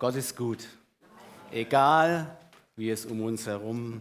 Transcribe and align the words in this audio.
Gott 0.00 0.14
ist 0.14 0.34
gut. 0.34 0.66
Egal, 1.52 2.38
wie 2.74 2.88
es 2.88 3.04
um 3.04 3.20
uns 3.22 3.46
herum 3.46 4.00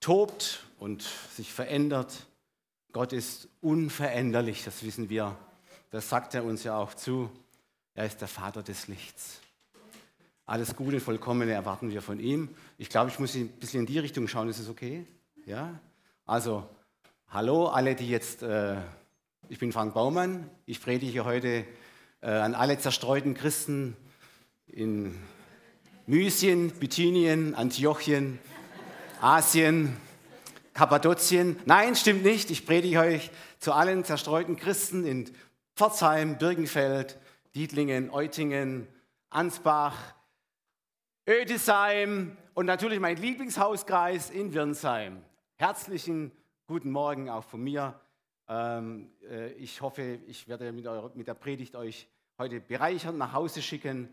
tobt 0.00 0.64
und 0.78 1.00
sich 1.34 1.50
verändert, 1.50 2.26
Gott 2.92 3.14
ist 3.14 3.48
unveränderlich, 3.62 4.64
das 4.64 4.82
wissen 4.82 5.08
wir. 5.08 5.34
Das 5.88 6.10
sagt 6.10 6.34
er 6.34 6.44
uns 6.44 6.62
ja 6.64 6.76
auch 6.76 6.92
zu. 6.92 7.30
Er 7.94 8.04
ist 8.04 8.20
der 8.20 8.28
Vater 8.28 8.62
des 8.62 8.86
Lichts. 8.86 9.40
Alles 10.44 10.76
Gute, 10.76 11.00
Vollkommene 11.00 11.52
erwarten 11.52 11.90
wir 11.90 12.02
von 12.02 12.20
ihm. 12.20 12.50
Ich 12.76 12.90
glaube, 12.90 13.08
ich 13.08 13.18
muss 13.18 13.34
ein 13.34 13.48
bisschen 13.48 13.80
in 13.80 13.86
die 13.86 13.98
Richtung 13.98 14.28
schauen. 14.28 14.50
Ist 14.50 14.58
es 14.58 14.68
okay? 14.68 15.06
Ja? 15.46 15.80
Also, 16.26 16.68
hallo 17.28 17.68
alle, 17.68 17.94
die 17.94 18.10
jetzt, 18.10 18.42
äh, 18.42 18.76
ich 19.48 19.58
bin 19.58 19.72
Frank 19.72 19.94
Baumann. 19.94 20.50
Ich 20.66 20.82
predige 20.82 21.24
heute 21.24 21.64
äh, 22.20 22.28
an 22.30 22.54
alle 22.54 22.78
zerstreuten 22.78 23.32
Christen 23.32 23.96
in 24.72 25.18
Mysien, 26.06 26.70
Bithynien, 26.70 27.54
Antiochien, 27.54 28.38
Asien, 29.20 29.96
Kappadokien. 30.72 31.56
Nein, 31.66 31.94
stimmt 31.94 32.22
nicht. 32.22 32.50
Ich 32.50 32.64
predige 32.64 33.00
euch 33.00 33.30
zu 33.58 33.72
allen 33.72 34.04
zerstreuten 34.04 34.56
Christen 34.56 35.04
in 35.04 35.30
Pforzheim, 35.76 36.38
Birkenfeld, 36.38 37.18
Diedlingen, 37.54 38.10
Eutingen, 38.10 38.88
Ansbach, 39.28 40.14
Ödesheim 41.28 42.36
und 42.54 42.66
natürlich 42.66 42.98
mein 42.98 43.18
Lieblingshauskreis 43.18 44.30
in 44.30 44.54
Wirnsheim. 44.54 45.22
Herzlichen 45.56 46.32
guten 46.66 46.90
Morgen 46.90 47.28
auch 47.28 47.44
von 47.44 47.62
mir. 47.62 48.00
Ähm, 48.48 49.10
äh, 49.30 49.52
ich 49.52 49.82
hoffe, 49.82 50.18
ich 50.26 50.48
werde 50.48 50.72
mit 50.72 51.26
der 51.26 51.34
Predigt 51.34 51.76
euch 51.76 52.08
heute 52.38 52.60
bereichern, 52.60 53.18
nach 53.18 53.34
Hause 53.34 53.62
schicken. 53.62 54.08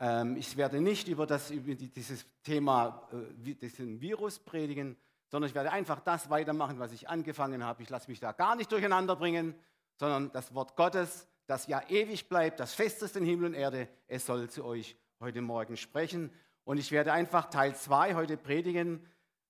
Ähm, 0.00 0.36
ich 0.36 0.56
werde 0.56 0.80
nicht 0.80 1.06
über, 1.08 1.26
das, 1.26 1.50
über 1.50 1.74
dieses 1.74 2.24
Thema, 2.42 3.06
äh, 3.12 3.54
diesen 3.54 4.00
Virus 4.00 4.38
predigen, 4.38 4.96
sondern 5.28 5.48
ich 5.48 5.54
werde 5.54 5.70
einfach 5.70 6.00
das 6.00 6.30
weitermachen, 6.30 6.78
was 6.78 6.92
ich 6.92 7.08
angefangen 7.08 7.62
habe. 7.62 7.82
Ich 7.82 7.90
lasse 7.90 8.10
mich 8.10 8.18
da 8.18 8.32
gar 8.32 8.56
nicht 8.56 8.72
durcheinander 8.72 9.14
bringen, 9.14 9.54
sondern 9.96 10.32
das 10.32 10.54
Wort 10.54 10.74
Gottes, 10.74 11.28
das 11.46 11.66
ja 11.66 11.82
ewig 11.88 12.28
bleibt, 12.28 12.58
das 12.58 12.74
Fest 12.74 13.14
in 13.14 13.24
Himmel 13.24 13.46
und 13.46 13.54
Erde, 13.54 13.88
es 14.08 14.24
soll 14.24 14.48
zu 14.48 14.64
euch 14.64 14.96
heute 15.20 15.42
Morgen 15.42 15.76
sprechen. 15.76 16.32
Und 16.64 16.78
ich 16.78 16.90
werde 16.90 17.12
einfach 17.12 17.50
Teil 17.50 17.76
2 17.76 18.14
heute 18.14 18.36
predigen. 18.36 19.06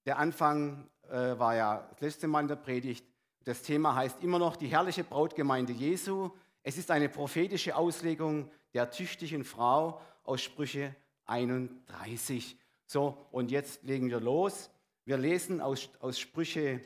Der 0.06 0.18
Anfang 0.18 0.88
äh, 1.08 1.38
war 1.38 1.54
ja 1.54 1.88
das 1.92 2.00
letzte 2.00 2.26
Mal 2.26 2.40
in 2.40 2.48
der 2.48 2.56
Predigt. 2.56 3.06
Das 3.44 3.62
Thema 3.62 3.94
heißt 3.94 4.22
immer 4.22 4.38
noch 4.38 4.56
die 4.56 4.66
herrliche 4.66 5.04
Brautgemeinde 5.04 5.72
Jesu. 5.72 6.30
Es 6.62 6.76
ist 6.76 6.90
eine 6.90 7.08
prophetische 7.08 7.76
Auslegung 7.76 8.50
der 8.74 8.90
tüchtigen 8.90 9.44
Frau 9.44 10.00
aus 10.30 10.42
Sprüche 10.42 10.94
31. 11.26 12.56
So, 12.86 13.26
und 13.32 13.50
jetzt 13.50 13.82
legen 13.82 14.08
wir 14.08 14.20
los. 14.20 14.70
Wir 15.04 15.18
lesen 15.18 15.60
aus, 15.60 15.88
aus 15.98 16.20
Sprüche 16.20 16.80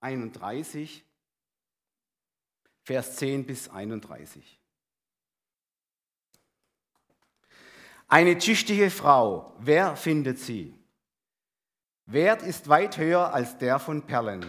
31, 0.00 1.02
Vers 2.82 3.16
10 3.16 3.46
bis 3.46 3.70
31. 3.70 4.60
Eine 8.06 8.36
tüchtige 8.36 8.90
Frau, 8.90 9.54
wer 9.60 9.96
findet 9.96 10.38
sie? 10.38 10.74
Wert 12.04 12.42
ist 12.42 12.68
weit 12.68 12.98
höher 12.98 13.32
als 13.32 13.56
der 13.56 13.78
von 13.78 14.02
Perlen. 14.02 14.44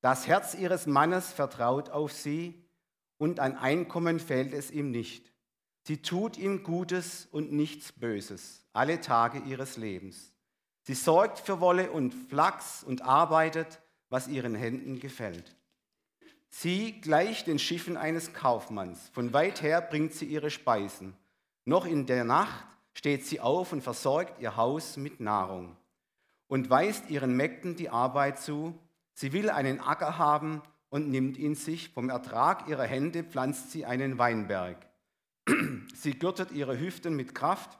Das 0.00 0.26
Herz 0.26 0.54
ihres 0.54 0.86
Mannes 0.86 1.30
vertraut 1.32 1.90
auf 1.90 2.12
sie 2.12 2.60
und 3.18 3.38
an 3.38 3.56
Einkommen 3.56 4.18
fehlt 4.18 4.52
es 4.52 4.72
ihm 4.72 4.90
nicht. 4.90 5.27
Sie 5.88 6.02
tut 6.02 6.36
ihm 6.36 6.64
Gutes 6.64 7.28
und 7.32 7.50
nichts 7.50 7.92
Böses 7.92 8.62
alle 8.74 9.00
Tage 9.00 9.38
ihres 9.38 9.78
Lebens. 9.78 10.34
Sie 10.82 10.92
sorgt 10.92 11.38
für 11.38 11.62
Wolle 11.62 11.90
und 11.90 12.12
Flachs 12.12 12.84
und 12.84 13.00
arbeitet, 13.00 13.80
was 14.10 14.28
ihren 14.28 14.54
Händen 14.54 15.00
gefällt. 15.00 15.56
Sie 16.50 17.00
gleicht 17.00 17.46
den 17.46 17.58
Schiffen 17.58 17.96
eines 17.96 18.34
Kaufmanns. 18.34 19.08
Von 19.14 19.32
weit 19.32 19.62
her 19.62 19.80
bringt 19.80 20.12
sie 20.12 20.26
ihre 20.26 20.50
Speisen. 20.50 21.16
Noch 21.64 21.86
in 21.86 22.04
der 22.04 22.24
Nacht 22.24 22.66
steht 22.92 23.24
sie 23.24 23.40
auf 23.40 23.72
und 23.72 23.80
versorgt 23.80 24.42
ihr 24.42 24.56
Haus 24.56 24.98
mit 24.98 25.20
Nahrung 25.20 25.74
und 26.48 26.68
weist 26.68 27.08
ihren 27.08 27.34
Mägden 27.34 27.76
die 27.76 27.88
Arbeit 27.88 28.38
zu. 28.38 28.78
Sie 29.14 29.32
will 29.32 29.48
einen 29.48 29.80
Acker 29.80 30.18
haben 30.18 30.60
und 30.90 31.08
nimmt 31.08 31.38
ihn 31.38 31.54
sich. 31.54 31.88
Vom 31.88 32.10
Ertrag 32.10 32.68
ihrer 32.68 32.84
Hände 32.84 33.24
pflanzt 33.24 33.70
sie 33.70 33.86
einen 33.86 34.18
Weinberg. 34.18 34.87
Sie 35.94 36.18
gürtet 36.18 36.52
ihre 36.52 36.78
Hüften 36.78 37.14
mit 37.14 37.34
Kraft, 37.34 37.78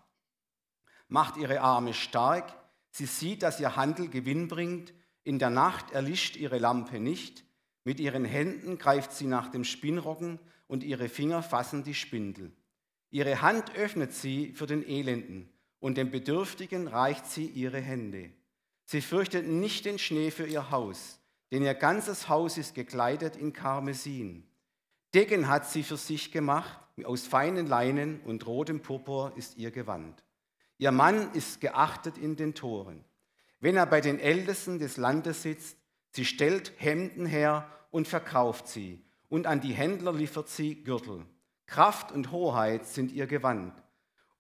macht 1.09 1.37
ihre 1.37 1.61
Arme 1.61 1.95
stark. 1.95 2.55
Sie 2.91 3.07
sieht, 3.07 3.43
dass 3.43 3.61
ihr 3.61 3.77
Handel 3.77 4.09
Gewinn 4.09 4.49
bringt. 4.49 4.93
In 5.25 5.39
der 5.39 5.51
Nacht 5.51 5.91
erlischt 5.93 6.37
ihre 6.37 6.59
Lampe 6.59 7.01
nicht. 7.01 7.45
Mit 7.85 8.01
ihren 8.01 8.25
Händen 8.25 8.79
greift 8.79 9.13
sie 9.13 9.27
nach 9.27 9.49
dem 9.49 9.65
Spinnrocken 9.65 10.39
und 10.67 10.85
ihre 10.85 11.09
Finger 11.09 11.43
fassen 11.43 11.85
die 11.85 11.95
Spindel. 11.95 12.53
Ihre 13.11 13.41
Hand 13.41 13.75
öffnet 13.75 14.13
sie 14.13 14.53
für 14.53 14.67
den 14.67 14.87
Elenden 14.87 15.49
und 15.81 15.97
dem 15.97 16.11
Bedürftigen 16.11 16.89
reicht 16.89 17.27
sie 17.27 17.47
ihre 17.47 17.81
Hände. 17.81 18.31
Sie 18.85 19.01
fürchtet 19.01 19.47
nicht 19.47 19.85
den 19.85 19.99
Schnee 19.99 20.31
für 20.31 20.47
ihr 20.47 20.71
Haus, 20.71 21.21
denn 21.51 21.63
ihr 21.63 21.75
ganzes 21.75 22.29
Haus 22.29 22.59
ist 22.59 22.75
gekleidet 22.75 23.37
in 23.37 23.53
Karmesin. 23.53 24.47
Decken 25.15 25.49
hat 25.49 25.69
sie 25.69 25.83
für 25.83 25.97
sich 25.97 26.33
gemacht, 26.33 26.79
aus 27.05 27.27
feinen 27.27 27.67
Leinen 27.67 28.21
und 28.21 28.47
rotem 28.47 28.81
Purpur 28.81 29.33
ist 29.37 29.57
ihr 29.57 29.71
Gewand. 29.71 30.25
Ihr 30.79 30.93
Mann 30.93 31.33
ist 31.33 31.61
geachtet 31.61 32.19
in 32.19 32.37
den 32.37 32.55
Toren. 32.55 33.05
Wenn 33.61 33.77
er 33.77 33.87
bei 33.87 34.01
den 34.01 34.21
Ältesten 34.21 34.79
des 34.79 34.97
Landes 34.97 35.43
sitzt, 35.43 35.77
sie 36.11 36.25
stellt 36.25 36.73
Hemden 36.77 37.27
her 37.27 37.69
und 37.91 38.07
verkauft 38.07 38.69
sie, 38.69 39.05
und 39.29 39.47
an 39.47 39.61
die 39.61 39.73
Händler 39.73 40.13
liefert 40.13 40.49
sie 40.49 40.83
Gürtel. 40.85 41.27
Kraft 41.67 42.13
und 42.13 42.33
Hoheit 42.33 42.87
sind 42.87 43.13
ihr 43.13 43.27
Gewand. 43.27 43.75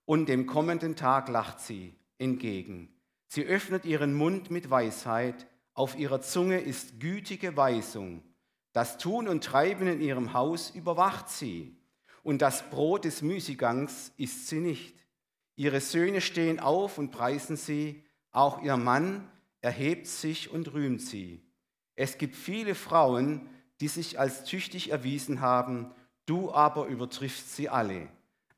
Und 0.04 0.28
dem 0.28 0.46
kommenden 0.46 0.96
Tag 0.96 1.28
lacht 1.28 1.60
sie 1.60 1.94
entgegen. 2.18 2.88
Sie 3.26 3.44
öffnet 3.44 3.84
ihren 3.84 4.14
Mund 4.14 4.50
mit 4.50 4.70
Weisheit. 4.70 5.46
Auf 5.74 5.98
ihrer 5.98 6.22
Zunge 6.22 6.58
ist 6.60 6.98
gütige 6.98 7.56
Weisung. 7.56 8.22
Das 8.72 8.96
Tun 8.96 9.28
und 9.28 9.44
Treiben 9.44 9.86
in 9.86 10.00
ihrem 10.00 10.32
Haus 10.32 10.70
überwacht 10.70 11.28
sie. 11.28 11.76
Und 12.28 12.42
das 12.42 12.68
Brot 12.68 13.06
des 13.06 13.22
Müßiggangs 13.22 14.12
isst 14.18 14.48
sie 14.48 14.60
nicht. 14.60 14.94
Ihre 15.56 15.80
Söhne 15.80 16.20
stehen 16.20 16.60
auf 16.60 16.98
und 16.98 17.10
preisen 17.10 17.56
sie. 17.56 18.04
Auch 18.32 18.60
ihr 18.60 18.76
Mann 18.76 19.26
erhebt 19.62 20.06
sich 20.06 20.50
und 20.50 20.74
rühmt 20.74 21.00
sie. 21.00 21.42
Es 21.94 22.18
gibt 22.18 22.36
viele 22.36 22.74
Frauen, 22.74 23.48
die 23.80 23.88
sich 23.88 24.20
als 24.20 24.44
tüchtig 24.44 24.90
erwiesen 24.90 25.40
haben 25.40 25.90
Du 26.26 26.52
aber 26.52 26.84
übertriffst 26.88 27.56
sie 27.56 27.70
alle. 27.70 28.10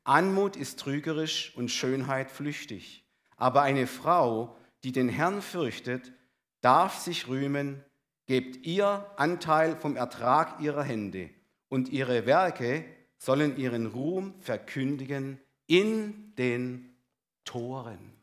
Anmut 0.03 0.57
ist 0.57 0.77
trügerisch 0.77 1.53
und 1.55 1.71
Schönheit 1.71 2.29
flüchtig. 2.29 3.05
Aber 3.37 3.61
eine 3.61 3.87
Frau, 3.87 4.57
die 4.83 4.91
den 4.91 5.07
Herrn 5.07 5.41
fürchtet, 5.41 6.11
darf 6.59 6.97
sich 6.97 7.29
rühmen, 7.29 7.85
gebt 8.25 8.65
ihr 8.65 9.09
Anteil 9.15 9.77
vom 9.77 9.95
Ertrag 9.95 10.59
ihrer 10.59 10.83
Hände, 10.83 11.29
und 11.69 11.87
ihre 11.87 12.25
Werke 12.25 12.83
sollen 13.21 13.55
ihren 13.55 13.85
Ruhm 13.85 14.33
verkündigen 14.39 15.39
in 15.67 16.33
den 16.37 16.97
Toren. 17.45 18.19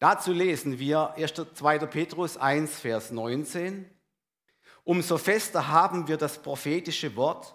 Dazu 0.00 0.32
lesen 0.32 0.80
wir 0.80 1.14
1. 1.14 1.32
2. 1.54 1.78
Petrus 1.86 2.36
1, 2.36 2.80
Vers 2.80 3.12
19. 3.12 3.88
Umso 4.82 5.16
fester 5.16 5.68
haben 5.68 6.08
wir 6.08 6.16
das 6.16 6.42
prophetische 6.42 7.14
Wort 7.14 7.54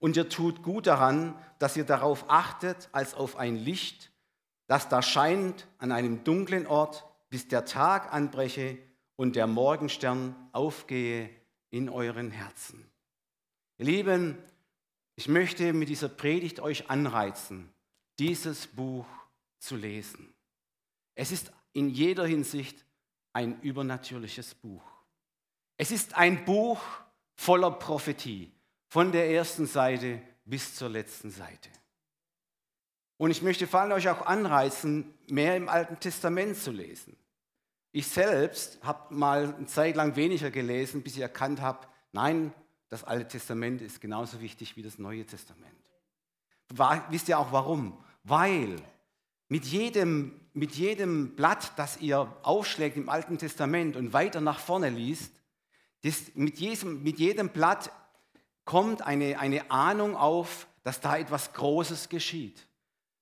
und 0.00 0.16
ihr 0.16 0.28
tut 0.28 0.64
gut 0.64 0.88
daran, 0.88 1.38
dass 1.60 1.76
ihr 1.76 1.84
darauf 1.84 2.24
achtet, 2.28 2.88
als 2.90 3.14
auf 3.14 3.36
ein 3.36 3.54
Licht, 3.54 4.10
das 4.66 4.88
da 4.88 5.02
scheint 5.02 5.68
an 5.78 5.92
einem 5.92 6.24
dunklen 6.24 6.66
Ort, 6.66 7.04
bis 7.30 7.46
der 7.46 7.64
Tag 7.64 8.12
anbreche 8.12 8.76
und 9.14 9.36
der 9.36 9.46
Morgenstern 9.46 10.34
aufgehe 10.50 11.30
in 11.70 11.88
euren 11.88 12.32
Herzen. 12.32 12.90
Ihr 13.78 13.86
Lieben, 13.86 14.38
ich 15.16 15.28
möchte 15.28 15.72
mit 15.72 15.88
dieser 15.88 16.08
Predigt 16.08 16.60
euch 16.60 16.90
anreizen, 16.90 17.72
dieses 18.18 18.66
Buch 18.66 19.06
zu 19.58 19.74
lesen. 19.76 20.32
Es 21.14 21.32
ist 21.32 21.50
in 21.72 21.88
jeder 21.88 22.26
Hinsicht 22.26 22.84
ein 23.32 23.60
übernatürliches 23.62 24.54
Buch. 24.54 24.84
Es 25.78 25.90
ist 25.90 26.14
ein 26.14 26.44
Buch 26.44 26.80
voller 27.34 27.70
Prophetie, 27.70 28.52
von 28.88 29.12
der 29.12 29.30
ersten 29.30 29.66
Seite 29.66 30.22
bis 30.44 30.74
zur 30.74 30.90
letzten 30.90 31.30
Seite. 31.30 31.70
Und 33.18 33.30
ich 33.30 33.42
möchte 33.42 33.66
vor 33.66 33.80
allem 33.80 33.92
euch 33.92 34.08
auch 34.08 34.24
anreizen, 34.26 35.14
mehr 35.28 35.56
im 35.56 35.68
Alten 35.68 35.98
Testament 35.98 36.56
zu 36.56 36.70
lesen. 36.70 37.16
Ich 37.92 38.06
selbst 38.06 38.78
habe 38.82 39.14
mal 39.14 39.54
eine 39.54 39.66
Zeit 39.66 39.96
lang 39.96 40.16
weniger 40.16 40.50
gelesen, 40.50 41.02
bis 41.02 41.16
ich 41.16 41.22
erkannt 41.22 41.62
habe, 41.62 41.86
nein, 42.12 42.52
das 42.88 43.04
Alte 43.04 43.28
Testament 43.28 43.82
ist 43.82 44.00
genauso 44.00 44.40
wichtig 44.40 44.76
wie 44.76 44.82
das 44.82 44.98
Neue 44.98 45.24
Testament. 45.24 45.74
Wisst 47.10 47.28
ihr 47.28 47.38
auch 47.38 47.52
warum? 47.52 47.96
Weil 48.24 48.76
mit 49.48 49.64
jedem, 49.64 50.40
mit 50.52 50.74
jedem 50.74 51.36
Blatt, 51.36 51.72
das 51.76 52.00
ihr 52.00 52.36
aufschlägt 52.42 52.96
im 52.96 53.08
Alten 53.08 53.38
Testament 53.38 53.96
und 53.96 54.12
weiter 54.12 54.40
nach 54.40 54.58
vorne 54.58 54.90
liest, 54.90 55.32
das, 56.02 56.34
mit, 56.34 56.58
jedem, 56.58 57.02
mit 57.02 57.18
jedem 57.18 57.48
Blatt 57.50 57.90
kommt 58.64 59.02
eine, 59.02 59.38
eine 59.38 59.70
Ahnung 59.70 60.16
auf, 60.16 60.66
dass 60.82 61.00
da 61.00 61.16
etwas 61.16 61.52
Großes 61.52 62.08
geschieht. 62.08 62.66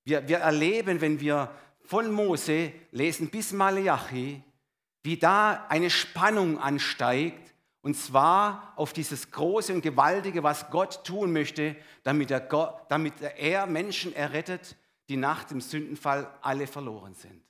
Wir, 0.04 0.26
wir 0.28 0.38
erleben, 0.38 1.00
wenn 1.00 1.20
wir 1.20 1.50
von 1.80 2.10
Mose 2.12 2.72
lesen 2.90 3.28
bis 3.28 3.52
Maleachi, 3.52 4.42
wie 5.02 5.16
da 5.18 5.66
eine 5.68 5.90
Spannung 5.90 6.58
ansteigt, 6.58 7.53
und 7.84 7.94
zwar 7.98 8.72
auf 8.76 8.94
dieses 8.94 9.30
große 9.30 9.74
und 9.74 9.82
gewaltige, 9.82 10.42
was 10.42 10.70
Gott 10.70 11.04
tun 11.04 11.34
möchte, 11.34 11.76
damit 12.02 12.30
er, 12.30 12.40
Gott, 12.40 12.80
damit 12.88 13.12
er 13.20 13.66
Menschen 13.66 14.14
errettet, 14.14 14.74
die 15.10 15.18
nach 15.18 15.44
dem 15.44 15.60
Sündenfall 15.60 16.34
alle 16.40 16.66
verloren 16.66 17.14
sind. 17.14 17.44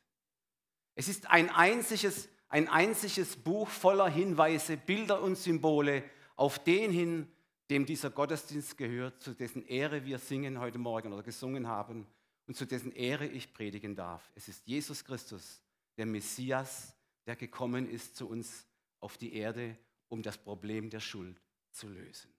Es 0.97 1.07
ist 1.07 1.31
ein 1.31 1.51
einziges, 1.51 2.29
ein 2.49 2.69
einziges 2.69 3.37
Buch 3.37 3.69
voller 3.69 4.09
Hinweise, 4.09 4.77
Bilder 4.77 5.23
und 5.23 5.39
Symbole 5.39 6.03
auf 6.35 6.59
den 6.59 6.91
hin, 6.91 7.29
dem 7.71 7.87
dieser 7.87 8.11
Gottesdienst 8.11 8.77
gehört, 8.77 9.23
zu 9.23 9.35
dessen 9.35 9.65
Ehre 9.65 10.05
wir 10.05 10.19
singen 10.19 10.59
heute 10.59 10.79
Morgen 10.79 11.13
oder 11.13 11.23
gesungen 11.23 11.69
haben 11.69 12.09
und 12.49 12.57
zu 12.57 12.65
dessen 12.65 12.91
Ehre 12.91 13.29
ich 13.29 13.55
predigen 13.55 13.95
darf. 13.95 14.33
Es 14.35 14.49
ist 14.49 14.67
Jesus 14.67 15.05
Christus, 15.05 15.63
der 15.97 16.07
Messias, 16.07 16.93
der 17.25 17.37
gekommen 17.37 17.89
ist 17.89 18.17
zu 18.17 18.29
uns 18.29 18.67
auf 18.99 19.17
die 19.17 19.35
Erde, 19.35 19.77
um 20.09 20.23
das 20.23 20.39
Problem 20.39 20.91
der 20.91 21.01
Schuld 21.01 21.41
zu 21.71 21.89
lösen. 21.89 22.33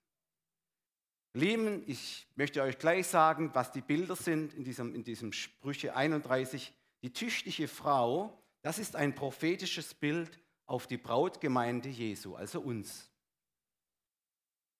Lieben, 1.33 1.83
ich 1.85 2.27
möchte 2.35 2.61
euch 2.61 2.77
gleich 2.77 3.07
sagen, 3.07 3.51
was 3.53 3.71
die 3.71 3.81
Bilder 3.81 4.15
sind 4.15 4.53
in 4.53 4.63
diesem, 4.63 4.95
in 4.95 5.03
diesem 5.03 5.33
Sprüche 5.33 5.95
31. 5.95 6.73
Die 7.01 7.11
tüchtige 7.11 7.67
Frau, 7.67 8.41
das 8.61 8.79
ist 8.79 8.95
ein 8.95 9.13
prophetisches 9.13 9.93
Bild 9.93 10.39
auf 10.65 10.87
die 10.87 10.97
Brautgemeinde 10.97 11.89
Jesu, 11.89 12.35
also 12.35 12.61
uns. 12.61 13.11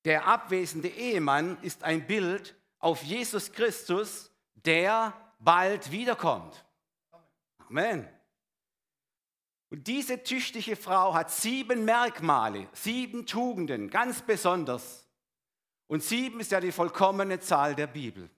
Der 0.06 0.28
abwesende 0.28 0.88
Ehemann 0.88 1.62
ist 1.62 1.84
ein 1.84 2.08
Bild 2.08 2.56
auf 2.80 3.04
Jesus 3.04 3.52
Christus, 3.52 4.32
der 4.54 5.14
bald 5.40 5.92
wiederkommt. 5.92 6.64
Amen. 7.58 8.08
Und 9.70 9.88
diese 9.88 10.24
tüchtige 10.24 10.76
Frau 10.76 11.14
hat 11.14 11.32
sieben 11.32 11.86
Merkmale, 11.86 12.68
sieben 12.74 13.26
Tugenden, 13.26 13.90
ganz 13.90 14.22
besonders. 14.22 15.08
Und 15.88 16.04
sieben 16.04 16.40
ist 16.40 16.52
ja 16.52 16.60
die 16.60 16.72
vollkommene 16.72 17.40
Zahl 17.40 17.76
der 17.76 17.88
Bibel. 17.88 18.30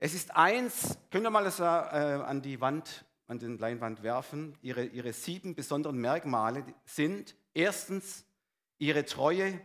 Es 0.00 0.14
ist 0.14 0.34
eins, 0.36 0.96
könnt 1.10 1.26
ihr 1.26 1.30
mal 1.30 1.44
das 1.44 1.60
äh, 1.60 1.64
an 1.64 2.40
die 2.40 2.60
Wand, 2.60 3.04
an 3.26 3.38
den 3.38 3.58
Leinwand 3.58 4.02
werfen. 4.02 4.56
Ihre, 4.62 4.84
ihre 4.84 5.12
sieben 5.12 5.54
besonderen 5.54 5.98
Merkmale 5.98 6.64
sind 6.84 7.34
erstens 7.52 8.24
ihre 8.78 9.04
Treue, 9.04 9.60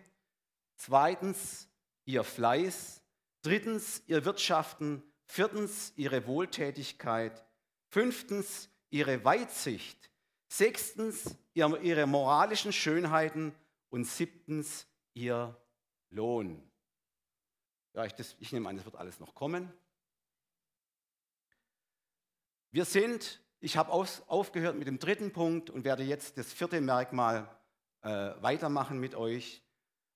zweitens 0.75 1.69
ihr 2.05 2.23
Fleiß, 2.23 3.01
drittens 3.41 4.01
ihr 4.07 4.25
Wirtschaften, 4.25 5.03
viertens 5.25 5.93
ihre 5.95 6.25
Wohltätigkeit, 6.25 7.45
fünftens 7.89 8.69
ihre 8.93 9.25
Weitsicht, 9.25 10.11
sechstens 10.47 11.35
ihre 11.55 12.05
moralischen 12.05 12.71
Schönheiten 12.71 13.55
und 13.89 14.05
siebtens 14.05 14.85
ihr 15.15 15.59
Lohn. 16.11 16.61
Ja, 17.95 18.05
ich, 18.05 18.13
das, 18.13 18.35
ich 18.39 18.53
nehme 18.53 18.69
an, 18.69 18.75
das 18.75 18.85
wird 18.85 18.95
alles 18.95 19.19
noch 19.19 19.33
kommen. 19.33 19.73
Wir 22.69 22.85
sind, 22.85 23.41
ich 23.59 23.77
habe 23.77 23.91
aufgehört 23.91 24.75
mit 24.75 24.87
dem 24.87 24.99
dritten 24.99 25.33
Punkt 25.33 25.71
und 25.71 25.85
werde 25.85 26.03
jetzt 26.03 26.37
das 26.37 26.53
vierte 26.53 26.79
Merkmal 26.79 27.49
äh, 28.01 28.09
weitermachen 28.41 28.99
mit 28.99 29.15
euch. 29.15 29.63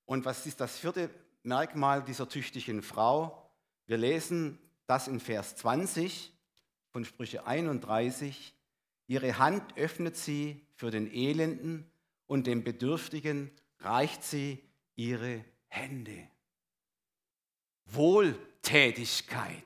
Und 0.06 0.24
was 0.26 0.46
ist 0.46 0.62
das 0.62 0.78
vierte 0.78 1.10
Merkmal 1.42 2.04
dieser 2.04 2.30
tüchtigen 2.30 2.84
Frau? 2.84 3.52
Wir 3.88 3.98
lesen 3.98 4.60
das 4.86 5.08
in 5.08 5.20
Vers 5.20 5.56
20 5.56 6.32
von 6.92 7.06
Sprüche 7.06 7.48
31. 7.48 8.54
Ihre 9.08 9.38
Hand 9.38 9.78
öffnet 9.78 10.18
sie 10.18 10.68
für 10.76 10.92
den 10.92 11.12
Elenden 11.12 11.90
und 12.28 12.46
dem 12.46 12.64
Bedürftigen 12.64 13.52
reicht 13.80 14.24
sie 14.24 14.64
ihre 14.96 15.44
Hände. 15.68 16.28
Wohltätigkeit. 17.86 19.64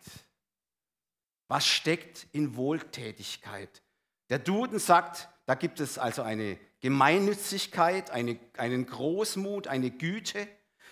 Was 1.47 1.65
steckt 1.65 2.27
in 2.31 2.55
Wohltätigkeit? 2.55 3.81
Der 4.29 4.39
Duden 4.39 4.79
sagt, 4.79 5.27
da 5.45 5.55
gibt 5.55 5.79
es 5.79 5.97
also 5.97 6.21
eine 6.21 6.57
Gemeinnützigkeit, 6.79 8.11
eine, 8.11 8.39
einen 8.57 8.85
Großmut, 8.85 9.67
eine 9.67 9.91
Güte, 9.91 10.47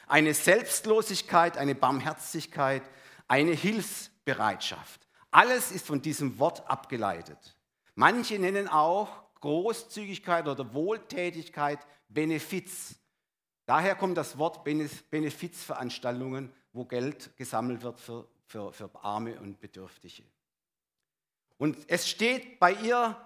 eine 0.07 0.33
Selbstlosigkeit, 0.33 1.57
eine 1.57 1.75
Barmherzigkeit, 1.75 2.83
eine 3.27 3.51
Hilfsbereitschaft. 3.51 5.07
Alles 5.31 5.71
ist 5.71 5.85
von 5.85 6.01
diesem 6.01 6.39
Wort 6.39 6.67
abgeleitet. 6.67 7.55
Manche 7.99 8.39
nennen 8.39 8.69
auch 8.69 9.09
Großzügigkeit 9.41 10.47
oder 10.47 10.73
Wohltätigkeit 10.73 11.85
Benefiz. 12.07 12.95
Daher 13.65 13.93
kommt 13.95 14.17
das 14.17 14.37
Wort 14.37 14.63
Benefizveranstaltungen, 14.63 16.53
wo 16.71 16.85
Geld 16.85 17.35
gesammelt 17.35 17.83
wird 17.83 17.99
für, 17.99 18.25
für, 18.45 18.71
für 18.71 18.89
Arme 19.03 19.37
und 19.41 19.59
Bedürftige. 19.59 20.23
Und 21.57 21.75
es 21.89 22.07
steht 22.07 22.57
bei 22.57 22.71
ihr, 22.71 23.17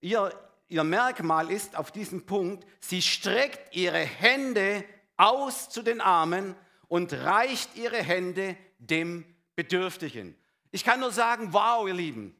ihr, 0.00 0.32
ihr 0.68 0.84
Merkmal 0.84 1.50
ist 1.50 1.76
auf 1.76 1.92
diesem 1.92 2.24
Punkt, 2.24 2.66
sie 2.80 3.02
streckt 3.02 3.76
ihre 3.76 3.98
Hände 3.98 4.82
aus 5.18 5.68
zu 5.68 5.82
den 5.82 6.00
Armen 6.00 6.54
und 6.88 7.12
reicht 7.12 7.76
ihre 7.76 8.02
Hände 8.02 8.56
dem 8.78 9.26
Bedürftigen. 9.56 10.34
Ich 10.70 10.84
kann 10.84 11.00
nur 11.00 11.12
sagen, 11.12 11.52
wow, 11.52 11.86
ihr 11.86 11.92
Lieben, 11.92 12.34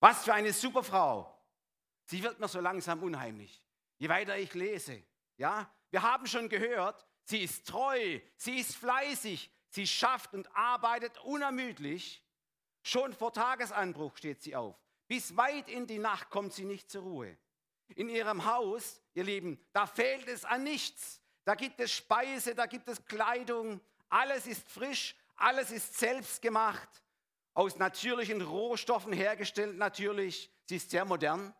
was 0.00 0.24
für 0.24 0.34
eine 0.34 0.52
super 0.52 0.82
Frau. 0.82 1.32
Sie 2.06 2.22
wird 2.22 2.40
mir 2.40 2.48
so 2.48 2.60
langsam 2.60 3.02
unheimlich. 3.02 3.62
Je 3.98 4.08
weiter 4.08 4.36
ich 4.36 4.54
lese, 4.54 5.02
ja, 5.36 5.70
wir 5.90 6.02
haben 6.02 6.26
schon 6.26 6.48
gehört, 6.48 7.06
sie 7.24 7.42
ist 7.42 7.68
treu, 7.68 8.20
sie 8.36 8.58
ist 8.58 8.76
fleißig, 8.76 9.50
sie 9.68 9.86
schafft 9.86 10.34
und 10.34 10.54
arbeitet 10.56 11.18
unermüdlich. 11.20 12.24
Schon 12.82 13.12
vor 13.12 13.32
Tagesanbruch 13.32 14.16
steht 14.16 14.42
sie 14.42 14.56
auf. 14.56 14.76
Bis 15.06 15.36
weit 15.36 15.68
in 15.68 15.86
die 15.86 15.98
Nacht 15.98 16.30
kommt 16.30 16.54
sie 16.54 16.64
nicht 16.64 16.90
zur 16.90 17.02
Ruhe. 17.02 17.36
In 17.94 18.08
ihrem 18.08 18.44
Haus, 18.44 19.02
ihr 19.14 19.24
Lieben, 19.24 19.62
da 19.72 19.86
fehlt 19.86 20.28
es 20.28 20.44
an 20.44 20.64
nichts. 20.64 21.20
Da 21.44 21.54
gibt 21.54 21.80
es 21.80 21.92
Speise, 21.92 22.54
da 22.54 22.66
gibt 22.66 22.88
es 22.88 23.04
Kleidung. 23.04 23.80
Alles 24.08 24.46
ist 24.46 24.68
frisch, 24.68 25.14
alles 25.36 25.70
ist 25.70 25.98
selbst 25.98 26.40
gemacht, 26.40 26.88
aus 27.54 27.76
natürlichen 27.78 28.40
Rohstoffen 28.42 29.12
hergestellt 29.12 29.76
natürlich. 29.76 30.50
Sie 30.66 30.76
ist 30.76 30.90
sehr 30.90 31.04
modern. 31.04 31.54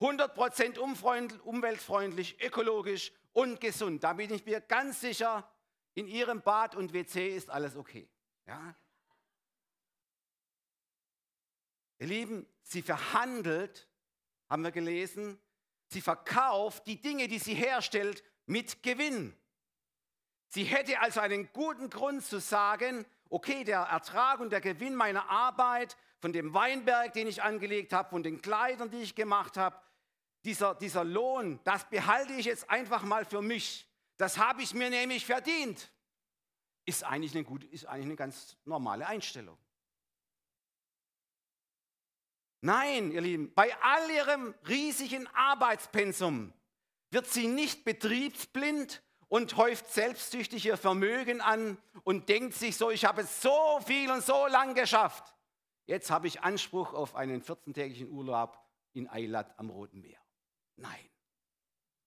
100% 0.00 0.78
umweltfreundlich, 0.78 2.42
ökologisch 2.42 3.12
und 3.32 3.60
gesund. 3.60 4.04
Da 4.04 4.12
bin 4.12 4.32
ich 4.32 4.44
mir 4.44 4.60
ganz 4.60 5.00
sicher, 5.00 5.50
in 5.94 6.06
Ihrem 6.08 6.42
Bad 6.42 6.74
und 6.74 6.92
WC 6.92 7.34
ist 7.34 7.48
alles 7.48 7.74
okay. 7.76 8.08
Ja? 8.46 8.76
Ihr 11.98 12.06
Lieben, 12.06 12.46
sie 12.62 12.82
verhandelt, 12.82 13.88
haben 14.50 14.62
wir 14.62 14.70
gelesen, 14.70 15.40
sie 15.88 16.02
verkauft 16.02 16.86
die 16.86 17.00
Dinge, 17.00 17.28
die 17.28 17.38
sie 17.38 17.54
herstellt, 17.54 18.22
mit 18.44 18.82
Gewinn. 18.82 19.34
Sie 20.48 20.64
hätte 20.64 21.00
also 21.00 21.20
einen 21.20 21.50
guten 21.52 21.88
Grund 21.88 22.24
zu 22.24 22.40
sagen, 22.40 23.06
okay, 23.28 23.64
der 23.64 23.80
Ertrag 23.80 24.40
und 24.40 24.50
der 24.50 24.60
Gewinn 24.60 24.94
meiner 24.94 25.28
Arbeit, 25.28 25.96
von 26.20 26.32
dem 26.32 26.54
Weinberg, 26.54 27.12
den 27.12 27.26
ich 27.26 27.42
angelegt 27.42 27.92
habe, 27.92 28.08
von 28.08 28.22
den 28.22 28.40
Kleidern, 28.40 28.90
die 28.90 29.02
ich 29.02 29.14
gemacht 29.14 29.56
habe, 29.56 29.76
dieser, 30.44 30.74
dieser 30.74 31.04
Lohn, 31.04 31.60
das 31.64 31.88
behalte 31.88 32.32
ich 32.34 32.46
jetzt 32.46 32.70
einfach 32.70 33.02
mal 33.02 33.24
für 33.24 33.42
mich. 33.42 33.86
Das 34.16 34.38
habe 34.38 34.62
ich 34.62 34.72
mir 34.72 34.90
nämlich 34.90 35.26
verdient. 35.26 35.90
Ist 36.84 37.04
eigentlich 37.04 37.34
eine, 37.34 37.44
gute, 37.44 37.66
ist 37.66 37.84
eigentlich 37.86 38.06
eine 38.06 38.16
ganz 38.16 38.56
normale 38.64 39.06
Einstellung. 39.06 39.58
Nein, 42.60 43.12
ihr 43.12 43.20
Lieben, 43.20 43.52
bei 43.54 43.76
all 43.82 44.10
ihrem 44.10 44.54
riesigen 44.66 45.26
Arbeitspensum 45.34 46.52
wird 47.10 47.26
sie 47.26 47.48
nicht 47.48 47.84
betriebsblind 47.84 49.02
und 49.28 49.56
häuft 49.56 49.92
selbstsüchtig 49.92 50.64
ihr 50.66 50.76
Vermögen 50.76 51.40
an 51.40 51.78
und 52.04 52.28
denkt 52.28 52.54
sich 52.54 52.76
so, 52.76 52.90
ich 52.90 53.04
habe 53.04 53.24
so 53.24 53.80
viel 53.84 54.10
und 54.10 54.22
so 54.22 54.46
lang 54.46 54.74
geschafft. 54.74 55.34
Jetzt 55.86 56.10
habe 56.10 56.26
ich 56.26 56.42
Anspruch 56.42 56.94
auf 56.94 57.14
einen 57.14 57.42
14-tägigen 57.42 58.08
Urlaub 58.08 58.58
in 58.92 59.08
Eilat 59.08 59.58
am 59.58 59.70
Roten 59.70 60.00
Meer. 60.00 60.20
Nein. 60.76 61.08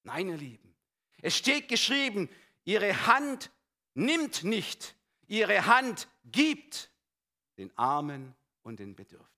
Nein, 0.04 0.30
ihr 0.30 0.38
Lieben. 0.38 0.76
Es 1.22 1.36
steht 1.36 1.68
geschrieben, 1.68 2.30
ihre 2.64 3.08
Hand 3.08 3.52
nimmt 3.94 4.44
nicht, 4.44 4.96
ihre 5.28 5.66
Hand 5.66 6.08
gibt. 6.26 6.92
den 7.58 7.78
Armen 7.78 8.36
und 8.64 8.80
den 8.80 8.96
Bedürftigen. 8.96 9.30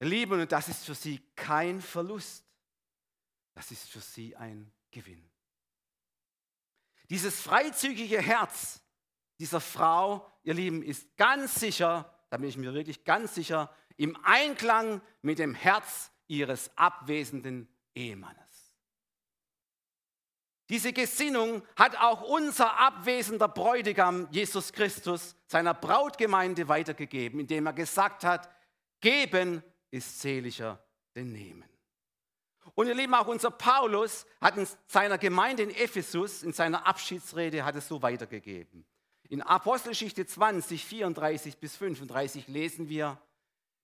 Ihr 0.00 0.08
Lieben, 0.08 0.40
und 0.40 0.52
das 0.52 0.68
ist 0.68 0.84
für 0.84 0.94
sie 0.94 1.20
kein 1.34 1.80
Verlust, 1.80 2.44
das 3.54 3.70
ist 3.70 3.88
für 3.88 4.00
sie 4.00 4.36
ein 4.36 4.70
Gewinn. 4.92 5.28
Dieses 7.10 7.40
freizügige 7.40 8.20
Herz 8.20 8.80
dieser 9.38 9.60
Frau, 9.60 10.30
ihr 10.44 10.54
Lieben, 10.54 10.82
ist 10.82 11.16
ganz 11.16 11.56
sicher, 11.56 12.16
da 12.30 12.36
bin 12.36 12.48
ich 12.48 12.56
mir 12.56 12.72
wirklich 12.72 13.04
ganz 13.04 13.34
sicher, 13.34 13.74
im 13.96 14.16
Einklang 14.24 15.02
mit 15.20 15.38
dem 15.38 15.54
Herz 15.54 16.12
ihres 16.28 16.70
abwesenden 16.78 17.68
Ehemannes. 17.94 18.42
Diese 20.68 20.92
Gesinnung 20.92 21.62
hat 21.76 21.96
auch 21.96 22.22
unser 22.22 22.78
abwesender 22.78 23.48
Bräutigam 23.48 24.28
Jesus 24.30 24.72
Christus 24.72 25.36
seiner 25.46 25.74
Brautgemeinde 25.74 26.68
weitergegeben, 26.68 27.40
indem 27.40 27.66
er 27.66 27.74
gesagt 27.74 28.24
hat, 28.24 28.48
geben 29.00 29.62
ist 29.90 30.20
seliger 30.20 30.82
denn 31.14 31.32
nehmen. 31.32 31.71
Und 32.74 32.86
ihr 32.86 32.94
Lieben, 32.94 33.14
auch 33.14 33.26
unser 33.26 33.50
Paulus 33.50 34.26
hat 34.40 34.56
in 34.56 34.66
seiner 34.86 35.18
Gemeinde 35.18 35.62
in 35.62 35.70
Ephesus, 35.70 36.42
in 36.42 36.52
seiner 36.52 36.86
Abschiedsrede, 36.86 37.64
hat 37.64 37.76
es 37.76 37.86
so 37.86 38.00
weitergegeben. 38.00 38.86
In 39.28 39.42
Apostelgeschichte 39.42 40.26
20, 40.26 40.84
34 40.84 41.58
bis 41.58 41.76
35 41.76 42.48
lesen 42.48 42.88
wir, 42.88 43.18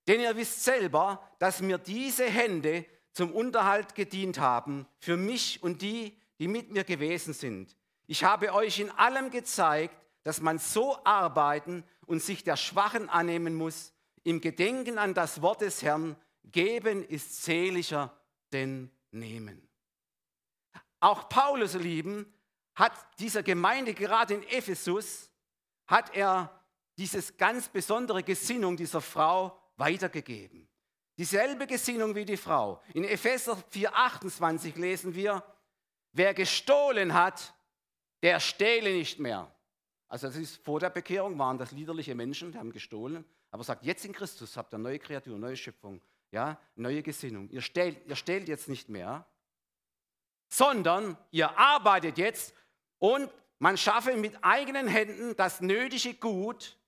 denn 0.06 0.20
ihr 0.20 0.36
wisst 0.36 0.64
selber, 0.64 1.22
dass 1.38 1.60
mir 1.60 1.76
diese 1.76 2.24
Hände 2.24 2.86
zum 3.12 3.32
Unterhalt 3.32 3.94
gedient 3.94 4.38
haben, 4.38 4.86
für 4.98 5.16
mich 5.16 5.62
und 5.62 5.82
die, 5.82 6.16
die 6.38 6.48
mit 6.48 6.70
mir 6.70 6.84
gewesen 6.84 7.34
sind. 7.34 7.76
Ich 8.06 8.24
habe 8.24 8.54
euch 8.54 8.78
in 8.78 8.90
allem 8.90 9.30
gezeigt, 9.30 9.96
dass 10.22 10.40
man 10.40 10.58
so 10.58 10.98
arbeiten 11.04 11.84
und 12.06 12.22
sich 12.22 12.42
der 12.42 12.56
Schwachen 12.56 13.10
annehmen 13.10 13.54
muss, 13.54 13.92
im 14.24 14.40
Gedenken 14.40 14.98
an 14.98 15.14
das 15.14 15.42
Wort 15.42 15.60
des 15.60 15.82
Herrn, 15.82 16.16
geben 16.44 17.04
ist 17.04 17.42
seliger 17.42 18.18
denn 18.52 18.90
nehmen. 19.10 19.68
Auch 21.00 21.28
Paulus, 21.28 21.74
lieben, 21.74 22.32
hat 22.74 22.92
dieser 23.18 23.42
Gemeinde 23.42 23.94
gerade 23.94 24.34
in 24.34 24.42
Ephesus, 24.44 25.30
hat 25.86 26.14
er 26.14 26.62
dieses 26.96 27.36
ganz 27.36 27.68
besondere 27.68 28.22
Gesinnung 28.22 28.76
dieser 28.76 29.00
Frau 29.00 29.58
weitergegeben. 29.76 30.68
Dieselbe 31.16 31.66
Gesinnung 31.66 32.14
wie 32.14 32.24
die 32.24 32.36
Frau. 32.36 32.80
In 32.94 33.04
Epheser 33.04 33.56
4,28 33.72 34.78
lesen 34.78 35.14
wir, 35.14 35.42
wer 36.12 36.34
gestohlen 36.34 37.14
hat, 37.14 37.54
der 38.22 38.40
stehle 38.40 38.92
nicht 38.92 39.18
mehr. 39.18 39.52
Also 40.08 40.28
das 40.28 40.36
ist 40.36 40.64
vor 40.64 40.80
der 40.80 40.90
Bekehrung 40.90 41.38
waren 41.38 41.58
das 41.58 41.72
liederliche 41.72 42.14
Menschen, 42.14 42.52
die 42.52 42.58
haben 42.58 42.72
gestohlen. 42.72 43.24
Aber 43.50 43.64
sagt, 43.64 43.84
jetzt 43.84 44.04
in 44.04 44.12
Christus 44.12 44.56
habt 44.56 44.72
ihr 44.72 44.78
neue 44.78 44.98
Kreatur, 44.98 45.38
neue 45.38 45.56
Schöpfung, 45.56 46.00
ja, 46.30 46.60
neue 46.76 47.02
Gesinnung. 47.02 47.48
Ihr 47.50 47.62
stehlt, 47.62 48.06
ihr 48.06 48.16
stehlt 48.16 48.48
jetzt 48.48 48.68
nicht 48.68 48.88
mehr, 48.88 49.26
sondern 50.48 51.16
ihr 51.30 51.58
arbeitet 51.58 52.18
jetzt 52.18 52.54
und 52.98 53.30
man 53.58 53.76
schaffe 53.76 54.16
mit 54.16 54.36
eigenen 54.42 54.86
Händen 54.86 55.34
das 55.36 55.60
nötige 55.60 56.14
Gut, 56.14 56.78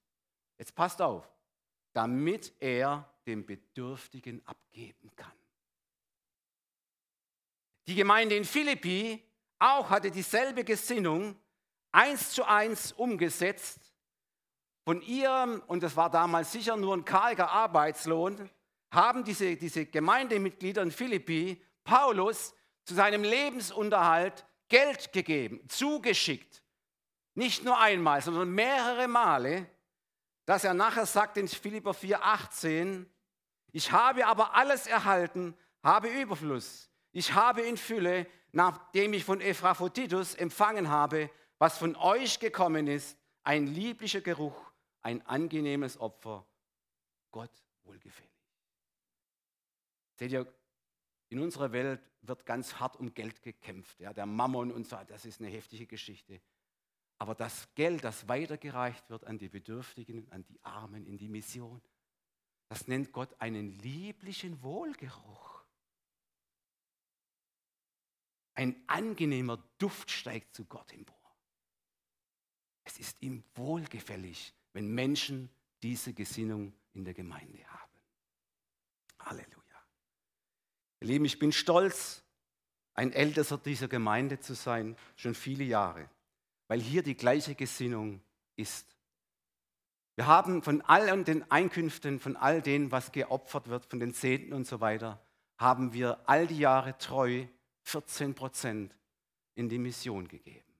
jetzt 0.58 0.74
passt 0.74 1.02
auf, 1.02 1.28
damit 1.92 2.52
er 2.60 3.12
dem 3.26 3.44
Bedürftigen 3.44 4.46
abgeben 4.46 5.10
kann. 5.16 5.32
Die 7.86 7.94
Gemeinde 7.94 8.36
in 8.36 8.44
Philippi 8.44 9.22
auch 9.58 9.90
hatte 9.90 10.10
dieselbe 10.10 10.64
Gesinnung 10.64 11.36
eins 11.92 12.30
zu 12.30 12.44
eins 12.44 12.92
umgesetzt. 12.92 13.80
Von 14.84 15.02
ihrem, 15.02 15.60
und 15.66 15.82
das 15.82 15.96
war 15.96 16.08
damals 16.08 16.52
sicher 16.52 16.76
nur 16.76 16.96
ein 16.96 17.04
karger 17.04 17.50
Arbeitslohn, 17.50 18.48
haben 18.90 19.24
diese, 19.24 19.56
diese 19.56 19.86
Gemeindemitglieder 19.86 20.82
in 20.82 20.90
Philippi 20.90 21.62
Paulus 21.84 22.54
zu 22.84 22.94
seinem 22.94 23.22
Lebensunterhalt 23.22 24.46
Geld 24.68 25.12
gegeben, 25.12 25.60
zugeschickt. 25.68 26.62
Nicht 27.34 27.64
nur 27.64 27.78
einmal, 27.78 28.22
sondern 28.22 28.50
mehrere 28.50 29.08
Male, 29.08 29.66
dass 30.44 30.64
er 30.64 30.74
nachher 30.74 31.06
sagt 31.06 31.36
in 31.36 31.48
Philipper 31.48 31.90
4,18, 31.90 33.06
ich 33.72 33.92
habe 33.92 34.26
aber 34.26 34.54
alles 34.54 34.86
erhalten, 34.86 35.56
habe 35.82 36.08
Überfluss. 36.08 36.90
Ich 37.12 37.34
habe 37.34 37.62
in 37.62 37.76
Fülle, 37.76 38.26
nachdem 38.52 39.12
ich 39.12 39.24
von 39.24 39.40
Ephraphroditus 39.40 40.34
empfangen 40.34 40.88
habe, 40.88 41.30
was 41.58 41.78
von 41.78 41.96
euch 41.96 42.40
gekommen 42.40 42.86
ist, 42.86 43.16
ein 43.42 43.66
lieblicher 43.66 44.20
Geruch, 44.20 44.72
ein 45.02 45.24
angenehmes 45.26 45.98
Opfer, 46.00 46.46
Gott 47.30 47.50
wohlgefällig. 47.84 48.29
Seht 50.20 50.32
ihr, 50.32 50.52
in 51.30 51.40
unserer 51.40 51.72
Welt 51.72 52.02
wird 52.20 52.44
ganz 52.44 52.74
hart 52.74 52.96
um 52.96 53.14
Geld 53.14 53.40
gekämpft. 53.40 53.98
Ja, 54.00 54.12
der 54.12 54.26
Mammon 54.26 54.70
und 54.70 54.86
so, 54.86 54.98
das 55.08 55.24
ist 55.24 55.40
eine 55.40 55.48
heftige 55.48 55.86
Geschichte. 55.86 56.42
Aber 57.16 57.34
das 57.34 57.74
Geld, 57.74 58.04
das 58.04 58.28
weitergereicht 58.28 59.08
wird 59.08 59.24
an 59.24 59.38
die 59.38 59.48
Bedürftigen, 59.48 60.30
an 60.30 60.44
die 60.44 60.62
Armen, 60.62 61.06
in 61.06 61.16
die 61.16 61.30
Mission, 61.30 61.80
das 62.68 62.86
nennt 62.86 63.12
Gott 63.12 63.34
einen 63.40 63.70
lieblichen 63.78 64.62
Wohlgeruch. 64.62 65.64
Ein 68.52 68.76
angenehmer 68.88 69.56
Duft 69.78 70.10
steigt 70.10 70.54
zu 70.54 70.66
Gott 70.66 70.92
empor. 70.92 71.16
Es 72.84 72.98
ist 72.98 73.22
ihm 73.22 73.42
wohlgefällig, 73.54 74.52
wenn 74.74 74.92
Menschen 74.92 75.48
diese 75.82 76.12
Gesinnung 76.12 76.74
in 76.92 77.06
der 77.06 77.14
Gemeinde 77.14 77.64
haben. 77.68 78.00
Halleluja. 79.20 79.59
Ihr 81.00 81.08
Lieben, 81.08 81.24
ich 81.24 81.38
bin 81.38 81.52
stolz, 81.52 82.22
ein 82.94 83.12
Ältester 83.12 83.56
dieser 83.56 83.88
Gemeinde 83.88 84.40
zu 84.40 84.54
sein, 84.54 84.96
schon 85.16 85.34
viele 85.34 85.64
Jahre, 85.64 86.08
weil 86.68 86.80
hier 86.80 87.02
die 87.02 87.16
gleiche 87.16 87.54
Gesinnung 87.54 88.20
ist. 88.56 88.94
Wir 90.16 90.26
haben 90.26 90.62
von 90.62 90.82
allen 90.82 91.24
den 91.24 91.50
Einkünften, 91.50 92.20
von 92.20 92.36
all 92.36 92.60
dem, 92.60 92.92
was 92.92 93.12
geopfert 93.12 93.68
wird, 93.68 93.86
von 93.86 94.00
den 94.00 94.12
Zehnten 94.12 94.52
und 94.52 94.66
so 94.66 94.80
weiter, 94.80 95.18
haben 95.56 95.94
wir 95.94 96.28
all 96.28 96.46
die 96.46 96.58
Jahre 96.58 96.98
treu 96.98 97.46
14 97.84 98.34
Prozent 98.34 98.94
in 99.54 99.70
die 99.70 99.78
Mission 99.78 100.28
gegeben. 100.28 100.70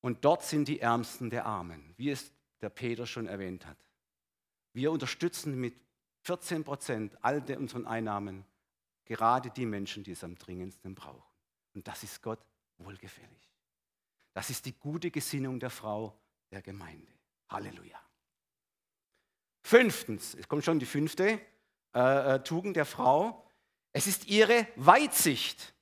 Und 0.00 0.24
dort 0.24 0.42
sind 0.42 0.66
die 0.66 0.80
Ärmsten 0.80 1.30
der 1.30 1.46
Armen, 1.46 1.94
wie 1.96 2.10
es 2.10 2.32
der 2.60 2.70
Peter 2.70 3.06
schon 3.06 3.26
erwähnt 3.26 3.66
hat. 3.66 3.78
Wir 4.72 4.90
unterstützen 4.90 5.60
mit 5.60 5.74
14 6.26 6.64
Prozent 6.64 7.16
all 7.22 7.40
unseren 7.56 7.86
Einnahmen 7.86 8.44
gerade 9.04 9.48
die 9.50 9.64
Menschen, 9.64 10.02
die 10.02 10.10
es 10.10 10.24
am 10.24 10.34
dringendsten 10.34 10.94
brauchen. 10.96 11.22
Und 11.72 11.86
das 11.86 12.02
ist 12.02 12.20
Gott 12.20 12.40
wohlgefällig. 12.78 13.52
Das 14.32 14.50
ist 14.50 14.66
die 14.66 14.72
gute 14.72 15.12
Gesinnung 15.12 15.60
der 15.60 15.70
Frau 15.70 16.18
der 16.50 16.62
Gemeinde. 16.62 17.12
Halleluja. 17.48 18.00
Fünftens, 19.62 20.34
es 20.34 20.48
kommt 20.48 20.64
schon 20.64 20.80
die 20.80 20.86
fünfte 20.86 21.40
äh, 21.94 22.34
äh 22.34 22.42
Tugend 22.42 22.76
der 22.76 22.86
Frau. 22.86 23.48
Es 23.92 24.08
ist 24.08 24.26
ihre 24.26 24.66
Weitsicht. 24.74 25.74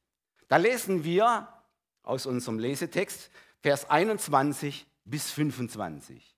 Da 0.49 0.59
lesen 0.59 1.05
wir 1.05 1.49
aus 2.03 2.27
unserem 2.27 2.59
Lesetext 2.59 3.31
Vers 3.63 3.89
21 3.89 4.87
bis 5.07 5.31
25. 5.31 6.37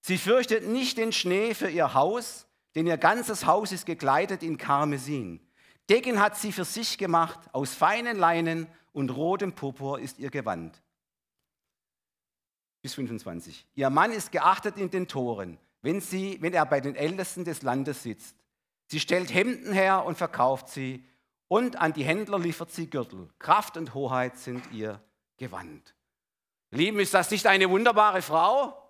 Sie 0.00 0.16
fürchtet 0.16 0.68
nicht 0.68 0.96
den 0.96 1.10
Schnee 1.10 1.54
für 1.54 1.68
ihr 1.68 1.94
Haus, 1.94 2.46
denn 2.74 2.86
ihr 2.86 2.96
ganzes 2.96 3.46
Haus 3.46 3.72
ist 3.72 3.86
gekleidet 3.86 4.42
in 4.42 4.58
Karmesin. 4.58 5.40
Decken 5.88 6.20
hat 6.20 6.36
sie 6.36 6.52
für 6.52 6.64
sich 6.64 6.98
gemacht, 6.98 7.38
aus 7.52 7.74
feinen 7.74 8.16
Leinen 8.16 8.66
und 8.92 9.10
rotem 9.10 9.52
Purpur 9.52 10.00
ist 10.00 10.18
ihr 10.18 10.30
Gewand. 10.30 10.82
Bis 12.82 12.94
25. 12.94 13.66
Ihr 13.74 13.90
Mann 13.90 14.12
ist 14.12 14.32
geachtet 14.32 14.76
in 14.76 14.90
den 14.90 15.08
Toren, 15.08 15.58
wenn, 15.82 16.00
sie, 16.00 16.38
wenn 16.40 16.52
er 16.52 16.66
bei 16.66 16.80
den 16.80 16.96
Ältesten 16.96 17.44
des 17.44 17.62
Landes 17.62 18.02
sitzt. 18.02 18.36
Sie 18.86 19.00
stellt 19.00 19.32
Hemden 19.32 19.72
her 19.72 20.04
und 20.04 20.18
verkauft 20.18 20.68
sie, 20.68 21.04
und 21.48 21.76
an 21.76 21.92
die 21.92 22.04
Händler 22.04 22.38
liefert 22.38 22.70
sie 22.72 22.88
Gürtel. 22.88 23.28
Kraft 23.38 23.76
und 23.76 23.94
Hoheit 23.94 24.36
sind 24.38 24.72
ihr 24.72 25.00
Gewand. 25.36 25.94
Lieben, 26.70 26.98
ist 26.98 27.14
das 27.14 27.30
nicht 27.30 27.46
eine 27.46 27.70
wunderbare 27.70 28.22
Frau? 28.22 28.83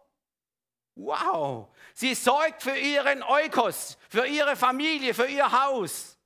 Wow, 0.96 1.68
sie 1.92 2.14
sorgt 2.14 2.62
für 2.62 2.76
ihren 2.76 3.22
Eukos, 3.22 3.98
für 4.08 4.26
ihre 4.26 4.54
Familie, 4.54 5.12
für 5.12 5.26
ihr 5.26 5.50
Haus. 5.50 6.18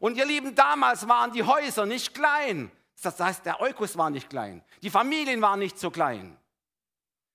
Und 0.00 0.16
ihr 0.16 0.26
Lieben, 0.26 0.54
damals 0.54 1.06
waren 1.08 1.32
die 1.32 1.42
Häuser 1.42 1.86
nicht 1.86 2.14
klein. 2.14 2.70
Das 3.00 3.18
heißt, 3.20 3.46
der 3.46 3.60
Eukos 3.60 3.96
war 3.96 4.10
nicht 4.10 4.28
klein. 4.28 4.64
Die 4.82 4.90
Familien 4.90 5.40
waren 5.40 5.60
nicht 5.60 5.78
so 5.78 5.90
klein. 5.90 6.36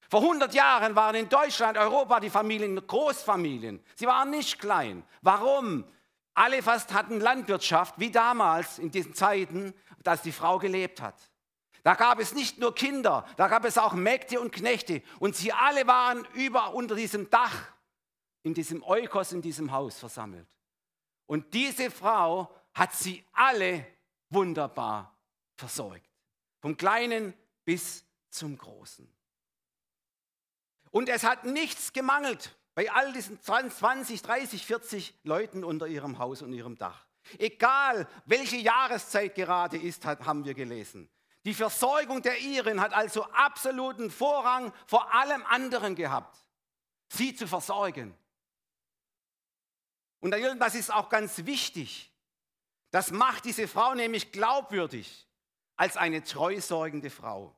Vor 0.09 0.21
100 0.21 0.53
Jahren 0.53 0.95
waren 0.95 1.15
in 1.15 1.29
Deutschland, 1.29 1.77
Europa 1.77 2.19
die 2.19 2.29
Familien 2.29 2.85
Großfamilien. 2.85 3.83
Sie 3.95 4.05
waren 4.05 4.29
nicht 4.29 4.59
klein. 4.59 5.03
Warum? 5.21 5.85
Alle 6.33 6.61
fast 6.61 6.93
hatten 6.93 7.19
Landwirtschaft, 7.19 7.95
wie 7.97 8.11
damals 8.11 8.79
in 8.79 8.91
diesen 8.91 9.13
Zeiten, 9.13 9.73
dass 10.03 10.21
die 10.21 10.31
Frau 10.31 10.59
gelebt 10.59 11.01
hat. 11.01 11.15
Da 11.83 11.95
gab 11.95 12.19
es 12.19 12.33
nicht 12.33 12.57
nur 12.57 12.73
Kinder, 12.73 13.27
da 13.35 13.49
gab 13.49 13.65
es 13.65 13.77
auch 13.77 13.93
Mägde 13.93 14.39
und 14.39 14.53
Knechte. 14.53 15.03
Und 15.19 15.35
sie 15.35 15.51
alle 15.51 15.85
waren 15.85 16.25
über 16.33 16.73
unter 16.73 16.95
diesem 16.95 17.29
Dach, 17.29 17.73
in 18.41 18.53
diesem 18.53 18.83
Eukos, 18.83 19.33
in 19.33 19.41
diesem 19.41 19.71
Haus 19.71 19.99
versammelt. 19.99 20.47
Und 21.25 21.53
diese 21.53 21.91
Frau 21.91 22.49
hat 22.73 22.93
sie 22.93 23.23
alle 23.33 23.85
wunderbar 24.29 25.13
versorgt. 25.55 26.09
Vom 26.61 26.77
Kleinen 26.77 27.33
bis 27.65 28.05
zum 28.29 28.57
Großen. 28.57 29.07
Und 30.91 31.09
es 31.09 31.23
hat 31.23 31.43
nichts 31.43 31.91
gemangelt 31.91 32.55
bei 32.75 32.89
all 32.91 33.11
diesen 33.11 33.41
20, 33.41 34.21
30, 34.21 34.65
40 34.65 35.19
Leuten 35.23 35.63
unter 35.63 35.87
ihrem 35.87 36.17
Haus 36.19 36.41
und 36.41 36.53
ihrem 36.53 36.77
Dach. 36.77 37.05
Egal, 37.37 38.07
welche 38.25 38.57
Jahreszeit 38.57 39.35
gerade 39.35 39.77
ist, 39.77 40.05
haben 40.05 40.45
wir 40.45 40.53
gelesen. 40.53 41.09
Die 41.45 41.53
Versorgung 41.53 42.21
der 42.21 42.39
Iren 42.39 42.79
hat 42.79 42.93
also 42.93 43.25
absoluten 43.31 44.09
Vorrang 44.09 44.73
vor 44.87 45.13
allem 45.13 45.45
anderen 45.45 45.95
gehabt, 45.95 46.37
sie 47.09 47.35
zu 47.35 47.47
versorgen. 47.47 48.15
Und 50.21 50.31
das 50.31 50.75
ist 50.75 50.91
auch 50.91 51.09
ganz 51.09 51.45
wichtig. 51.45 52.09
Das 52.91 53.11
macht 53.11 53.43
diese 53.43 53.67
Frau 53.67 53.93
nämlich 53.93 54.31
glaubwürdig 54.31 55.27
als 55.75 55.97
eine 55.97 56.23
treusorgende 56.23 57.09
Frau. 57.09 57.53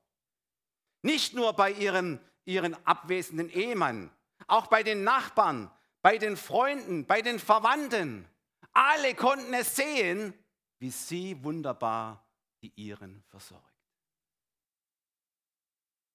Nicht 1.03 1.35
nur 1.35 1.53
bei 1.53 1.71
ihrem, 1.71 2.19
ihren 2.45 2.73
abwesenden 2.87 3.49
Ehemann, 3.49 4.09
auch 4.47 4.65
bei 4.67 4.81
den 4.81 5.03
Nachbarn, 5.03 5.69
bei 6.01 6.17
den 6.17 6.37
Freunden, 6.37 7.05
bei 7.05 7.21
den 7.21 7.37
Verwandten. 7.37 8.27
Alle 8.73 9.13
konnten 9.13 9.53
es 9.53 9.75
sehen, 9.75 10.33
wie 10.79 10.89
sie 10.89 11.43
wunderbar 11.43 12.25
die 12.61 12.73
ihren 12.75 13.23
versorgt. 13.27 13.74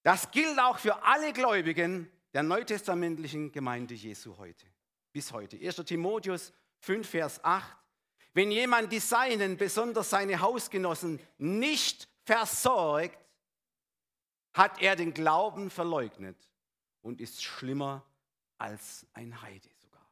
Das 0.02 0.30
gilt 0.30 0.58
auch 0.58 0.78
für 0.78 1.02
alle 1.02 1.32
Gläubigen 1.32 2.10
der 2.32 2.42
neutestamentlichen 2.42 3.52
Gemeinde 3.52 3.94
Jesu 3.94 4.36
heute, 4.38 4.66
bis 5.12 5.32
heute. 5.32 5.56
1. 5.56 5.76
Timotheus 5.76 6.52
5, 6.78 7.08
Vers 7.08 7.44
8. 7.44 7.76
Wenn 8.32 8.50
jemand 8.50 8.92
die 8.92 9.00
Seinen, 9.00 9.56
besonders 9.56 10.10
seine 10.10 10.40
Hausgenossen, 10.40 11.20
nicht 11.38 12.08
versorgt, 12.24 13.18
hat 14.52 14.80
er 14.80 14.96
den 14.96 15.12
Glauben 15.12 15.70
verleugnet 15.70 16.36
und 17.02 17.20
ist 17.20 17.42
schlimmer 17.42 18.04
als 18.58 19.06
ein 19.12 19.42
Heide 19.42 19.68
sogar. 19.78 20.06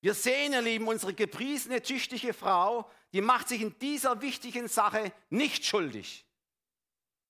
Wir 0.00 0.14
sehen, 0.14 0.52
ihr 0.52 0.62
Lieben, 0.62 0.88
unsere 0.88 1.14
gepriesene, 1.14 1.82
tüchtige 1.82 2.34
Frau, 2.34 2.90
die 3.12 3.20
macht 3.20 3.48
sich 3.48 3.62
in 3.62 3.78
dieser 3.78 4.20
wichtigen 4.20 4.68
Sache 4.68 5.12
nicht 5.30 5.64
schuldig. 5.64 6.26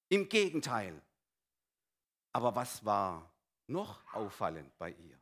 Im 0.08 0.28
Gegenteil. 0.28 1.00
Aber 2.32 2.54
was 2.54 2.84
war 2.84 3.30
noch 3.66 4.00
auffallend 4.14 4.76
bei 4.78 4.90
ihr? 4.90 5.18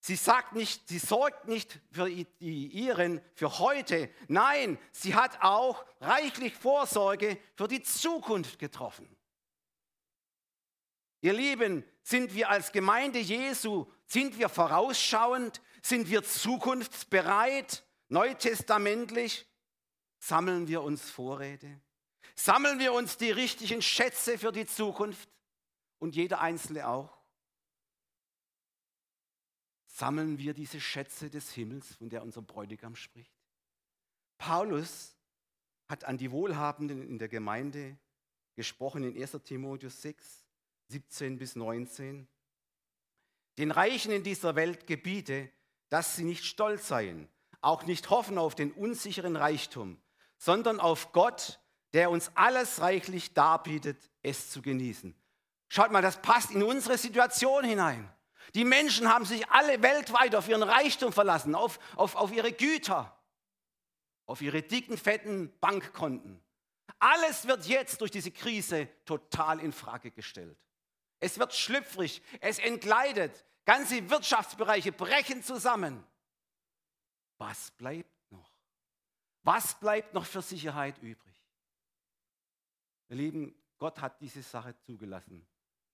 Sie 0.00 0.16
sagt 0.16 0.52
nicht, 0.52 0.86
sie 0.88 0.98
sorgt 0.98 1.48
nicht 1.48 1.80
für 1.90 2.10
die 2.10 2.26
ihren 2.40 3.22
für 3.34 3.58
heute. 3.58 4.10
Nein, 4.28 4.78
sie 4.92 5.14
hat 5.14 5.40
auch 5.40 5.82
reichlich 6.00 6.54
Vorsorge 6.54 7.38
für 7.56 7.68
die 7.68 7.82
Zukunft 7.82 8.58
getroffen. 8.58 9.08
Ihr 11.22 11.32
Lieben, 11.32 11.84
sind 12.02 12.34
wir 12.34 12.50
als 12.50 12.70
Gemeinde 12.70 13.18
Jesu, 13.18 13.86
sind 14.04 14.38
wir 14.38 14.50
vorausschauend, 14.50 15.62
sind 15.80 16.10
wir 16.10 16.22
zukunftsbereit, 16.22 17.82
neutestamentlich? 18.08 19.46
Sammeln 20.18 20.68
wir 20.68 20.82
uns 20.82 21.10
Vorräte? 21.10 21.80
Sammeln 22.34 22.78
wir 22.78 22.92
uns 22.92 23.16
die 23.16 23.30
richtigen 23.30 23.80
Schätze 23.80 24.36
für 24.36 24.52
die 24.52 24.66
Zukunft? 24.66 25.30
Und 25.98 26.16
jeder 26.16 26.40
Einzelne 26.40 26.88
auch? 26.88 27.18
Sammeln 29.86 30.38
wir 30.38 30.54
diese 30.54 30.80
Schätze 30.80 31.30
des 31.30 31.52
Himmels, 31.52 31.94
von 31.94 32.08
der 32.08 32.22
unser 32.22 32.42
Bräutigam 32.42 32.96
spricht? 32.96 33.32
Paulus 34.38 35.16
hat 35.86 36.04
an 36.04 36.18
die 36.18 36.30
Wohlhabenden 36.30 37.02
in 37.02 37.18
der 37.18 37.28
Gemeinde 37.28 37.96
gesprochen 38.54 39.04
in 39.04 39.20
1 39.20 39.38
Timotheus 39.44 40.02
6, 40.02 40.44
17 40.88 41.38
bis 41.38 41.56
19. 41.56 42.26
Den 43.58 43.70
Reichen 43.70 44.12
in 44.12 44.22
dieser 44.22 44.56
Welt 44.56 44.86
gebiete, 44.86 45.50
dass 45.88 46.16
sie 46.16 46.24
nicht 46.24 46.44
stolz 46.44 46.88
seien, 46.88 47.28
auch 47.60 47.84
nicht 47.84 48.10
hoffen 48.10 48.38
auf 48.38 48.54
den 48.54 48.72
unsicheren 48.72 49.36
Reichtum, 49.36 50.00
sondern 50.38 50.80
auf 50.80 51.12
Gott, 51.12 51.60
der 51.92 52.10
uns 52.10 52.32
alles 52.34 52.80
reichlich 52.80 53.34
darbietet, 53.34 54.10
es 54.22 54.50
zu 54.50 54.60
genießen. 54.60 55.14
Schaut 55.68 55.90
mal, 55.90 56.02
das 56.02 56.20
passt 56.22 56.50
in 56.50 56.62
unsere 56.62 56.98
Situation 56.98 57.64
hinein. 57.64 58.10
Die 58.54 58.64
Menschen 58.64 59.08
haben 59.08 59.24
sich 59.24 59.48
alle 59.50 59.82
weltweit 59.82 60.34
auf 60.34 60.48
ihren 60.48 60.62
Reichtum 60.62 61.12
verlassen, 61.12 61.54
auf, 61.54 61.78
auf, 61.96 62.14
auf 62.14 62.32
ihre 62.32 62.52
Güter, 62.52 63.16
auf 64.26 64.40
ihre 64.40 64.62
dicken, 64.62 64.96
fetten 64.96 65.52
Bankkonten. 65.58 66.40
Alles 67.00 67.48
wird 67.48 67.66
jetzt 67.66 68.00
durch 68.00 68.12
diese 68.12 68.30
Krise 68.30 68.88
total 69.04 69.58
in 69.60 69.72
Frage 69.72 70.10
gestellt. 70.12 70.56
Es 71.18 71.38
wird 71.38 71.54
schlüpfrig, 71.54 72.22
es 72.40 72.58
entgleitet, 72.58 73.44
ganze 73.64 74.08
Wirtschaftsbereiche 74.08 74.92
brechen 74.92 75.42
zusammen. 75.42 76.04
Was 77.38 77.72
bleibt 77.72 78.30
noch? 78.30 78.52
Was 79.42 79.78
bleibt 79.80 80.14
noch 80.14 80.26
für 80.26 80.42
Sicherheit 80.42 80.98
übrig? 80.98 81.34
Ihr 83.08 83.16
Lieben, 83.16 83.54
Gott 83.78 84.00
hat 84.00 84.20
diese 84.20 84.42
Sache 84.42 84.76
zugelassen 84.78 85.46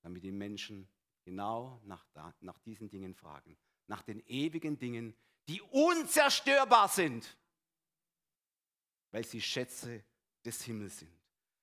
damit 0.03 0.25
die 0.25 0.33
Menschen 0.33 0.89
genau 1.25 1.81
nach, 1.85 2.07
da, 2.13 2.35
nach 2.41 2.59
diesen 2.61 2.89
Dingen 2.89 3.15
fragen, 3.15 3.57
nach 3.87 4.03
den 4.03 4.21
ewigen 4.27 4.79
Dingen, 4.79 5.15
die 5.49 5.61
unzerstörbar 5.63 6.89
sind, 6.89 7.37
weil 9.11 9.25
sie 9.25 9.41
Schätze 9.41 10.05
des 10.45 10.63
Himmels 10.63 10.99
sind. 11.01 11.13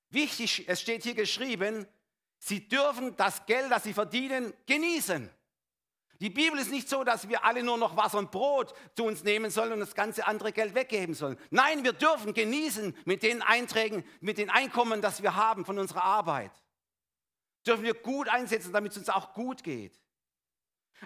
Wichtig, 0.10 0.68
es 0.68 0.82
steht 0.82 1.04
hier 1.04 1.16
geschrieben, 1.16 1.88
sie 2.38 2.68
dürfen 2.68 3.16
das 3.16 3.46
Geld, 3.46 3.72
das 3.72 3.84
sie 3.84 3.94
verdienen, 3.94 4.54
genießen. 4.66 5.30
Die 6.20 6.30
Bibel 6.30 6.58
ist 6.60 6.72
nicht 6.72 6.90
so, 6.90 7.04
dass 7.04 7.30
wir 7.30 7.44
alle 7.46 7.62
nur 7.62 7.78
noch 7.78 7.96
Wasser 7.96 8.18
und 8.18 8.32
Brot 8.32 8.74
zu 8.96 9.04
uns 9.04 9.24
nehmen 9.24 9.52
sollen 9.52 9.74
und 9.74 9.80
das 9.80 9.94
ganze 9.94 10.26
andere 10.26 10.52
Geld 10.52 10.74
weggeben 10.74 11.14
sollen. 11.14 11.38
Nein, 11.52 11.84
wir 11.84 11.94
dürfen 11.94 12.34
genießen 12.34 12.96
mit 13.06 13.22
den 13.22 13.44
Einträgen, 13.44 14.04
mit 14.20 14.40
den 14.40 14.50
Einkommen, 14.50 15.02
das 15.02 15.22
wir 15.22 15.36
haben 15.36 15.64
von 15.64 15.78
unserer 15.78 16.04
Arbeit 16.04 16.52
dürfen 17.68 17.84
wir 17.84 17.94
gut 17.94 18.30
einsetzen, 18.30 18.74
damit 18.74 18.92
es 18.92 18.98
uns 18.98 19.10
auch 19.10 19.34
gut 19.34 19.64
geht. 19.64 20.00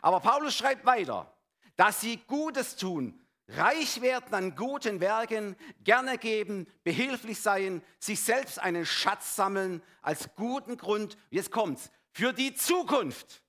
Aber 0.01 0.19
Paulus 0.19 0.55
schreibt 0.55 0.85
weiter, 0.85 1.35
dass 1.75 2.01
sie 2.01 2.17
Gutes 2.27 2.75
tun, 2.75 3.19
reich 3.47 4.01
werden 4.01 4.33
an 4.33 4.55
guten 4.55 4.99
Werken, 5.01 5.55
gerne 5.83 6.17
geben, 6.17 6.67
behilflich 6.83 7.41
seien, 7.41 7.83
sich 7.99 8.19
selbst 8.21 8.59
einen 8.59 8.85
Schatz 8.85 9.35
sammeln 9.35 9.81
als 10.01 10.33
guten 10.35 10.77
Grund, 10.77 11.17
jetzt 11.29 11.51
kommt's, 11.51 11.91
für 12.11 12.33
die 12.33 12.53
Zukunft. 12.53 13.43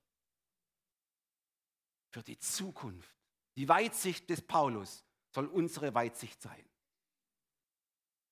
Für 2.10 2.22
die 2.22 2.38
Zukunft. 2.38 3.08
Die 3.56 3.68
Weitsicht 3.68 4.28
des 4.30 4.42
Paulus 4.42 5.04
soll 5.30 5.46
unsere 5.46 5.94
Weitsicht 5.94 6.40
sein. 6.40 6.64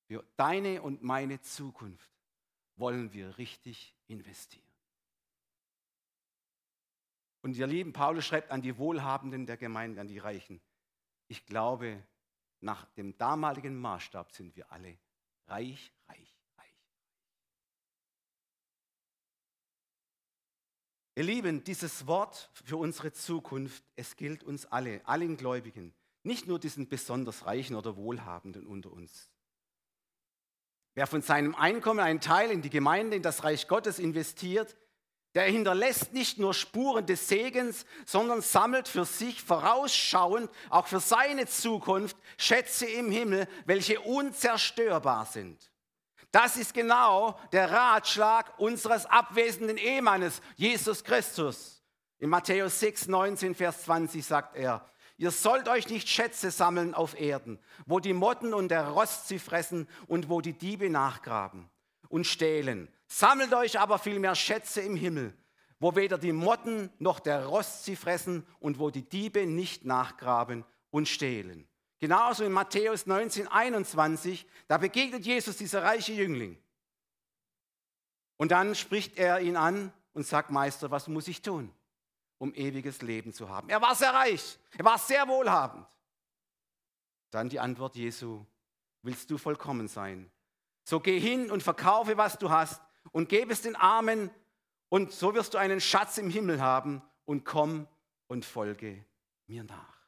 Für 0.07 0.25
deine 0.37 0.83
und 0.83 1.03
meine 1.03 1.40
Zukunft 1.40 2.11
wollen 2.77 3.12
wir 3.12 3.38
richtig 3.38 3.97
investieren. 4.07 4.69
Und 7.42 7.57
ihr 7.57 7.66
lieben 7.66 7.92
Paulus 7.92 8.26
schreibt 8.26 8.50
an 8.50 8.62
die 8.62 8.76
Wohlhabenden 8.76 9.46
der 9.46 9.57
Gemeinde, 9.57 10.00
an 10.00 10.09
die 10.09 10.18
Reichen. 10.18 10.61
Ich 11.29 11.46
glaube, 11.46 12.03
nach 12.61 12.85
dem 12.96 13.16
damaligen 13.16 13.79
Maßstab 13.79 14.33
sind 14.33 14.55
wir 14.57 14.70
alle 14.70 14.98
reich, 15.46 15.92
reich, 16.09 16.37
reich. 16.59 16.76
Ihr 21.16 21.24
Lieben, 21.24 21.64
dieses 21.64 22.07
Wort 22.07 22.50
für 22.64 22.76
unsere 22.76 23.12
Zukunft, 23.12 23.85
es 23.96 24.16
gilt 24.16 24.44
uns 24.44 24.66
alle, 24.66 25.07
allen 25.07 25.37
Gläubigen, 25.37 25.94
nicht 26.22 26.46
nur 26.46 26.59
diesen 26.59 26.88
besonders 26.88 27.46
Reichen 27.46 27.74
oder 27.74 27.96
Wohlhabenden 27.96 28.66
unter 28.66 28.92
uns. 28.92 29.31
Wer 30.94 31.07
von 31.07 31.22
seinem 31.22 31.55
Einkommen 31.55 32.00
einen 32.00 32.20
Teil 32.20 32.50
in 32.50 32.62
die 32.62 32.70
Gemeinde, 32.70 33.16
in 33.16 33.22
das 33.22 33.44
Reich 33.44 33.68
Gottes 33.68 33.98
investiert, 33.98 34.76
der 35.35 35.45
hinterlässt 35.45 36.12
nicht 36.12 36.38
nur 36.38 36.55
Spuren 36.55 37.07
des 37.07 37.29
Segens, 37.29 37.87
sondern 38.05 38.43
sammelt 38.43 38.88
für 38.88 39.05
sich 39.05 39.43
vorausschauend, 39.43 40.51
auch 40.71 40.87
für 40.87 41.01
seine 41.01 41.47
Zukunft, 41.47 42.16
Schätze 42.37 42.87
im 42.87 43.11
Himmel, 43.11 43.47
welche 43.64 44.01
unzerstörbar 44.01 45.27
sind. 45.27 45.71
Das 46.33 46.57
ist 46.57 46.75
genau 46.75 47.38
der 47.53 47.71
Ratschlag 47.71 48.59
unseres 48.59 49.07
abwesenden 49.07 49.77
Ehemannes, 49.77 50.40
Jesus 50.57 51.03
Christus. 51.03 51.83
In 52.19 52.31
Matthäus 52.31 52.79
6, 52.81 53.09
19, 53.09 53.55
Vers 53.55 53.85
20 53.85 54.25
sagt 54.25 54.57
er, 54.57 54.87
ihr 55.16 55.31
sollt 55.31 55.69
euch 55.69 55.88
nicht 55.88 56.09
Schätze 56.09 56.51
sammeln 56.51 56.95
auf 56.95 57.19
Erden, 57.19 57.59
wo 57.87 57.99
die 57.99 58.12
Motten 58.12 58.53
und 58.53 58.69
der 58.69 58.88
Rost 58.88 59.29
sie 59.29 59.38
fressen 59.38 59.88
und 60.07 60.29
wo 60.29 60.40
die 60.40 60.53
Diebe 60.53 60.90
nachgraben 60.90 61.69
und 62.09 62.27
stehlen. 62.27 62.88
Sammelt 63.12 63.53
euch 63.53 63.79
aber 63.81 63.99
vielmehr 63.99 64.37
Schätze 64.37 64.81
im 64.83 64.94
Himmel, 64.94 65.37
wo 65.81 65.96
weder 65.96 66.16
die 66.16 66.33
Motten 66.33 66.90
noch 67.01 67.18
der 67.18 67.44
Rost 67.44 67.85
sie 67.85 67.96
fressen 67.96 68.46
und 68.61 68.79
wo 68.79 68.90
die 68.90 69.03
Diebe 69.03 69.46
nicht 69.46 69.85
nachgraben 69.85 70.64
und 70.90 71.09
stehlen. 71.09 71.68
Genauso 71.99 72.44
in 72.44 72.53
Matthäus 72.53 73.07
19, 73.07 73.49
21, 73.49 74.46
da 74.68 74.79
begegnet 74.79 75.27
Jesus 75.27 75.57
dieser 75.57 75.83
reiche 75.83 76.12
Jüngling. 76.12 76.57
Und 78.37 78.53
dann 78.53 78.77
spricht 78.77 79.18
er 79.18 79.40
ihn 79.40 79.57
an 79.57 79.92
und 80.12 80.25
sagt, 80.25 80.51
Meister, 80.51 80.92
was 80.92 81.09
muss 81.09 81.27
ich 81.27 81.42
tun, 81.42 81.75
um 82.38 82.55
ewiges 82.55 83.03
Leben 83.03 83.33
zu 83.33 83.49
haben? 83.49 83.68
Er 83.68 83.83
war 83.83 83.96
sehr 83.96 84.14
reich, 84.14 84.57
er 84.79 84.85
war 84.85 84.99
sehr 84.99 85.27
wohlhabend. 85.27 85.85
Dann 87.33 87.49
die 87.49 87.59
Antwort 87.59 87.96
Jesu, 87.96 88.46
willst 89.03 89.31
du 89.33 89.37
vollkommen 89.37 89.88
sein? 89.88 90.31
So 90.85 91.01
geh 91.01 91.18
hin 91.18 91.51
und 91.51 91.62
verkaufe, 91.62 92.16
was 92.16 92.38
du 92.38 92.51
hast 92.51 92.81
und 93.12 93.28
gebe 93.28 93.52
es 93.52 93.62
den 93.62 93.76
Armen 93.76 94.30
und 94.88 95.12
so 95.12 95.34
wirst 95.34 95.54
du 95.54 95.58
einen 95.58 95.80
Schatz 95.80 96.18
im 96.18 96.30
Himmel 96.30 96.60
haben 96.60 97.02
und 97.24 97.44
komm 97.44 97.86
und 98.26 98.44
folge 98.44 99.04
mir 99.46 99.64
nach. 99.64 100.00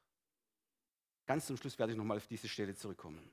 Ganz 1.26 1.46
zum 1.46 1.56
Schluss 1.56 1.78
werde 1.78 1.92
ich 1.92 1.98
nochmal 1.98 2.16
auf 2.16 2.26
diese 2.26 2.48
Stelle 2.48 2.74
zurückkommen. 2.74 3.32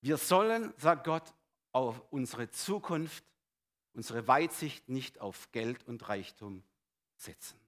Wir 0.00 0.16
sollen, 0.16 0.72
sagt 0.78 1.04
Gott, 1.04 1.34
auf 1.72 2.02
unsere 2.10 2.50
Zukunft, 2.50 3.24
unsere 3.92 4.26
Weitsicht 4.26 4.88
nicht 4.88 5.20
auf 5.20 5.52
Geld 5.52 5.86
und 5.86 6.08
Reichtum 6.08 6.64
setzen. 7.16 7.60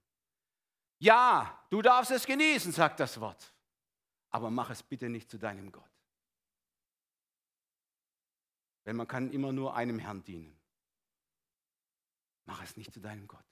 Ja, 0.99 1.65
du 1.71 1.83
darfst 1.83 2.11
es 2.11 2.27
genießen, 2.27 2.73
sagt 2.73 3.01
das 3.01 3.21
Wort, 3.21 3.53
aber 4.31 4.51
mach 4.51 4.71
es 4.71 4.83
bitte 4.83 5.09
nicht 5.09 5.31
zu 5.31 5.39
deinem 5.39 5.71
Gott. 5.71 5.92
Denn 8.87 8.97
man 8.97 9.07
kann 9.07 9.31
immer 9.31 9.53
nur 9.53 9.77
einem 9.77 9.99
Herrn 9.99 10.25
dienen. 10.25 10.59
Mach 12.45 12.63
es 12.63 12.77
nicht 12.77 12.93
zu 12.93 13.01
deinem 13.01 13.27
Gott. 13.29 13.45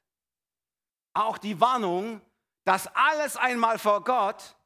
Auch 1.15 1.39
die 1.39 1.61
Warnung, 1.61 2.21
dass 2.65 2.89
alles 2.95 3.37
einmal 3.37 3.79
vor 3.79 4.05
Gott 4.05 4.57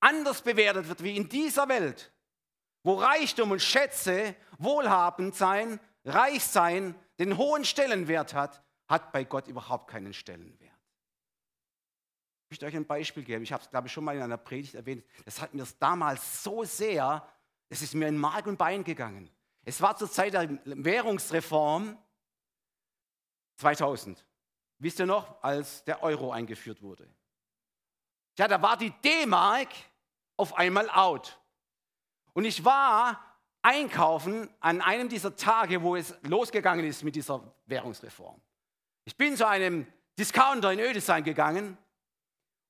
anders 0.00 0.42
bewertet 0.42 0.88
wird 0.88 1.02
wie 1.02 1.16
in 1.16 1.28
dieser 1.28 1.68
Welt, 1.68 2.12
wo 2.84 2.94
Reichtum 2.94 3.50
und 3.50 3.60
Schätze, 3.60 4.36
wohlhabend 4.58 5.34
sein, 5.34 5.80
reich 6.04 6.44
sein, 6.44 6.94
den 7.18 7.36
hohen 7.36 7.64
Stellenwert 7.64 8.34
hat, 8.34 8.62
hat 8.88 9.12
bei 9.12 9.24
Gott 9.24 9.48
überhaupt 9.48 9.90
keinen 9.90 10.14
Stellenwert. 10.14 10.68
Ich 12.44 12.52
möchte 12.52 12.66
euch 12.66 12.76
ein 12.76 12.86
Beispiel 12.86 13.24
geben. 13.24 13.42
Ich 13.42 13.52
habe 13.52 13.62
es, 13.62 13.68
glaube 13.68 13.88
ich, 13.88 13.92
schon 13.92 14.04
mal 14.04 14.16
in 14.16 14.22
einer 14.22 14.38
Predigt 14.38 14.74
erwähnt. 14.74 15.04
Das 15.26 15.40
hat 15.40 15.52
mir 15.52 15.66
damals 15.78 16.42
so 16.42 16.64
sehr, 16.64 17.28
es 17.68 17.82
ist 17.82 17.94
mir 17.94 18.08
in 18.08 18.16
Mark 18.16 18.46
und 18.46 18.56
Bein 18.56 18.84
gegangen. 18.84 19.28
Es 19.68 19.82
war 19.82 19.94
zur 19.94 20.10
Zeit 20.10 20.32
der 20.32 20.48
Währungsreform 20.64 21.98
2000. 23.56 24.24
Wisst 24.78 24.98
ihr 24.98 25.04
noch, 25.04 25.42
als 25.42 25.84
der 25.84 26.02
Euro 26.02 26.32
eingeführt 26.32 26.80
wurde? 26.80 27.06
Ja, 28.38 28.48
da 28.48 28.62
war 28.62 28.78
die 28.78 28.90
D-Mark 29.04 29.68
auf 30.38 30.56
einmal 30.56 30.88
out. 30.88 31.38
Und 32.32 32.46
ich 32.46 32.64
war 32.64 33.22
einkaufen 33.60 34.48
an 34.60 34.80
einem 34.80 35.10
dieser 35.10 35.36
Tage, 35.36 35.82
wo 35.82 35.96
es 35.96 36.14
losgegangen 36.22 36.86
ist 36.86 37.04
mit 37.04 37.14
dieser 37.14 37.54
Währungsreform. 37.66 38.40
Ich 39.04 39.18
bin 39.18 39.36
zu 39.36 39.46
einem 39.46 39.86
Discounter 40.18 40.72
in 40.72 40.80
Ödesheim 40.80 41.24
gegangen 41.24 41.76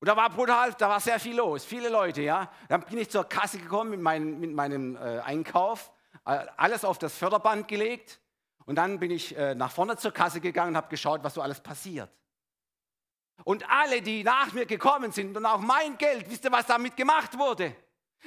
und 0.01 0.07
da 0.09 0.17
war 0.17 0.29
brutal, 0.29 0.73
da 0.73 0.89
war 0.89 0.99
sehr 0.99 1.21
viel 1.21 1.37
los, 1.37 1.63
viele 1.63 1.87
Leute, 1.87 2.23
ja. 2.23 2.51
Dann 2.67 2.81
bin 2.81 2.97
ich 2.97 3.09
zur 3.09 3.23
Kasse 3.23 3.57
gekommen 3.57 3.91
mit, 3.91 4.01
mein, 4.01 4.37
mit 4.41 4.51
meinem 4.51 4.97
äh, 4.97 5.19
Einkauf, 5.19 5.93
alles 6.23 6.85
auf 6.85 6.97
das 6.97 7.17
Förderband 7.17 7.67
gelegt 7.67 8.19
und 8.65 8.75
dann 8.75 8.99
bin 8.99 9.11
ich 9.11 9.35
äh, 9.35 9.55
nach 9.55 9.71
vorne 9.71 9.97
zur 9.97 10.11
Kasse 10.11 10.41
gegangen 10.41 10.69
und 10.69 10.77
habe 10.77 10.89
geschaut, 10.89 11.23
was 11.23 11.33
so 11.33 11.41
alles 11.41 11.59
passiert. 11.59 12.11
Und 13.43 13.67
alle, 13.69 14.01
die 14.01 14.23
nach 14.23 14.53
mir 14.53 14.65
gekommen 14.65 15.11
sind 15.11 15.35
und 15.35 15.45
auch 15.45 15.59
mein 15.59 15.97
Geld, 15.97 16.29
wisst 16.29 16.43
ihr, 16.43 16.51
was 16.51 16.65
damit 16.65 16.95
gemacht 16.95 17.37
wurde? 17.37 17.75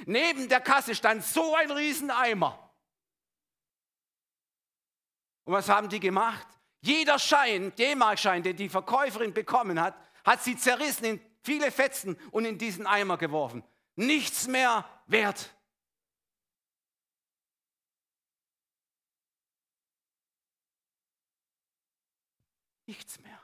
Neben 0.05 0.49
der 0.49 0.59
Kasse 0.59 0.95
stand 0.95 1.23
so 1.23 1.55
ein 1.55 1.71
Rieseneimer. 1.71 2.59
Und 5.45 5.53
was 5.53 5.69
haben 5.69 5.89
die 5.89 5.99
gemacht? 5.99 6.47
Jeder 6.81 7.19
Schein, 7.19 7.73
D-Mark-Schein, 7.75 8.43
den 8.43 8.57
die 8.57 8.69
Verkäuferin 8.69 9.33
bekommen 9.33 9.79
hat, 9.79 9.95
hat 10.25 10.43
sie 10.43 10.57
zerrissen 10.57 11.05
in 11.05 11.21
viele 11.41 11.71
Fetzen 11.71 12.17
und 12.31 12.45
in 12.45 12.57
diesen 12.57 12.87
Eimer 12.87 13.17
geworfen. 13.17 13.63
Nichts 13.95 14.47
mehr 14.47 14.83
wert. 15.05 15.53
Nichts 22.85 23.19
mehr. 23.21 23.39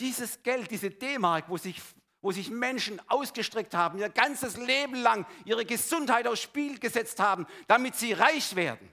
Dieses 0.00 0.42
Geld, 0.42 0.70
diese 0.70 0.90
D-Mark, 0.90 1.48
wo 1.48 1.56
sich 1.56 1.80
wo 2.20 2.32
sich 2.32 2.50
Menschen 2.50 3.00
ausgestreckt 3.08 3.74
haben, 3.74 3.98
ihr 3.98 4.08
ganzes 4.08 4.56
Leben 4.56 4.96
lang 4.96 5.26
ihre 5.44 5.64
Gesundheit 5.64 6.26
aufs 6.26 6.42
Spiel 6.42 6.78
gesetzt 6.78 7.20
haben, 7.20 7.46
damit 7.66 7.94
sie 7.94 8.12
reich 8.12 8.56
werden, 8.56 8.92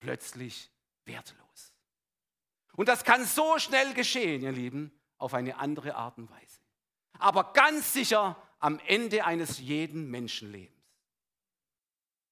plötzlich 0.00 0.70
wertlos. 1.04 1.74
Und 2.76 2.88
das 2.88 3.04
kann 3.04 3.26
so 3.26 3.58
schnell 3.58 3.92
geschehen, 3.92 4.42
ihr 4.42 4.52
Lieben, 4.52 4.92
auf 5.18 5.34
eine 5.34 5.56
andere 5.56 5.96
Art 5.96 6.16
und 6.18 6.30
Weise. 6.30 6.60
Aber 7.18 7.52
ganz 7.52 7.92
sicher 7.92 8.40
am 8.60 8.78
Ende 8.86 9.24
eines 9.24 9.58
jeden 9.58 10.10
Menschenlebens. 10.10 10.76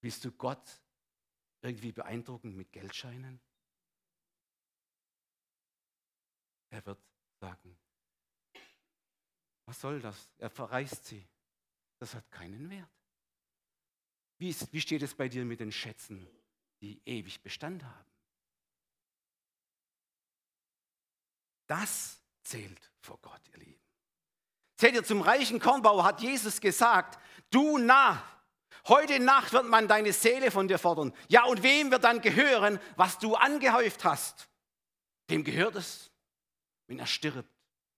Willst 0.00 0.24
du 0.24 0.30
Gott 0.30 0.80
irgendwie 1.62 1.92
beeindrucken 1.92 2.54
mit 2.54 2.72
Geldscheinen? 2.72 3.40
Er 6.70 6.84
wird 6.84 6.98
sagen, 7.40 7.76
was 9.66 9.80
soll 9.80 10.00
das? 10.00 10.28
Er 10.38 10.50
verreißt 10.50 11.04
sie. 11.04 11.26
Das 11.98 12.14
hat 12.14 12.30
keinen 12.30 12.70
Wert. 12.70 12.88
Wie, 14.38 14.50
ist, 14.50 14.72
wie 14.72 14.80
steht 14.80 15.02
es 15.02 15.14
bei 15.14 15.28
dir 15.28 15.44
mit 15.44 15.60
den 15.60 15.72
Schätzen, 15.72 16.28
die 16.80 17.00
ewig 17.06 17.42
Bestand 17.42 17.82
haben? 17.82 18.10
Das 21.66 22.20
zählt 22.42 22.92
vor 23.00 23.18
Gott, 23.22 23.40
ihr 23.52 23.58
Lieben. 23.58 23.80
Seht 24.78 24.94
ihr, 24.94 25.04
zum 25.04 25.22
reichen 25.22 25.58
Kornbauer 25.58 26.04
hat 26.04 26.20
Jesus 26.20 26.60
gesagt, 26.60 27.18
du 27.50 27.78
Narr, 27.78 28.22
heute 28.88 29.18
Nacht 29.18 29.52
wird 29.52 29.66
man 29.66 29.88
deine 29.88 30.12
Seele 30.12 30.50
von 30.50 30.68
dir 30.68 30.78
fordern. 30.78 31.14
Ja, 31.28 31.44
und 31.44 31.62
wem 31.62 31.90
wird 31.90 32.04
dann 32.04 32.20
gehören, 32.20 32.78
was 32.96 33.18
du 33.18 33.34
angehäuft 33.34 34.04
hast? 34.04 34.48
Wem 35.28 35.42
gehört 35.42 35.76
es, 35.76 36.12
wenn 36.86 36.98
er 36.98 37.06
stirbt, 37.06 37.50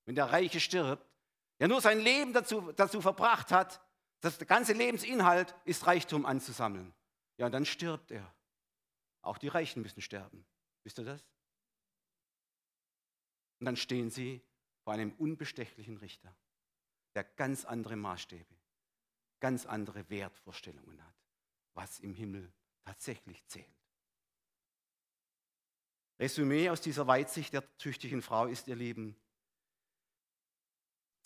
wenn 0.05 0.15
der 0.15 0.27
Reiche 0.27 0.61
stirbt? 0.61 1.09
der 1.59 1.69
nur 1.69 1.81
sein 1.81 2.01
Leben 2.01 2.33
dazu, 2.33 2.73
dazu 2.73 3.01
verbracht 3.01 3.51
hat, 3.51 3.81
das 4.21 4.39
ganze 4.47 4.73
Lebensinhalt 4.73 5.55
ist 5.65 5.87
Reichtum 5.87 6.27
anzusammeln. 6.27 6.95
Ja, 7.37 7.47
und 7.47 7.53
dann 7.53 7.65
stirbt 7.65 8.11
er. 8.11 8.35
Auch 9.23 9.39
die 9.39 9.49
Reichen 9.49 9.83
müssen 9.83 10.01
sterben. 10.01 10.47
Wisst 10.85 10.99
ihr 10.99 11.05
das? 11.05 11.23
Und 13.61 13.67
dann 13.67 13.77
stehen 13.77 14.11
sie 14.11 14.43
vor 14.85 14.93
einem 14.93 15.13
unbestechlichen 15.13 15.97
Richter, 15.99 16.35
der 17.15 17.25
ganz 17.25 17.65
andere 17.65 17.97
Maßstäbe, 17.97 18.55
ganz 19.41 19.67
andere 19.67 20.09
Wertvorstellungen 20.11 21.05
hat, 21.05 21.15
was 21.75 21.99
im 22.01 22.15
Himmel 22.15 22.53
tatsächlich 22.85 23.45
zählt. 23.47 23.67
Resümee 26.19 26.71
aus 26.71 26.81
dieser 26.81 27.07
Weitsicht 27.07 27.53
der 27.55 27.65
tüchtigen 27.79 28.23
Frau 28.23 28.47
ist, 28.47 28.69
ihr 28.69 28.77
Lieben, 28.77 29.17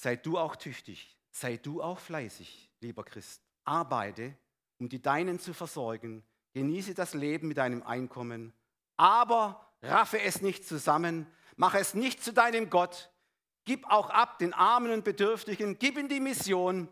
Sei 0.03 0.17
du 0.17 0.37
auch 0.37 0.57
tüchtig, 0.57 1.17
sei 1.31 1.59
du 1.59 1.81
auch 1.81 2.01
fleißig, 2.01 2.73
lieber 2.81 3.05
Christ. 3.05 3.41
Arbeite, 3.63 4.37
um 4.81 4.89
die 4.89 5.01
Deinen 5.01 5.39
zu 5.39 5.55
versorgen. 5.55 6.25
Genieße 6.55 6.95
das 6.95 7.15
Leben 7.15 7.47
mit 7.47 7.57
deinem 7.57 7.85
Einkommen. 7.85 8.53
Aber 8.97 9.73
raffe 9.81 10.21
es 10.21 10.43
nicht 10.43 10.67
zusammen. 10.67 11.29
Mache 11.55 11.79
es 11.79 11.95
nicht 11.95 12.25
zu 12.25 12.33
deinem 12.33 12.69
Gott. 12.69 13.13
Gib 13.65 13.87
auch 13.89 14.11
ab 14.11 14.41
den 14.41 14.53
Armen 14.55 14.91
und 14.91 15.05
Bedürftigen. 15.05 15.79
Gib 15.79 15.97
in 15.97 16.09
die 16.09 16.19
Mission. 16.19 16.89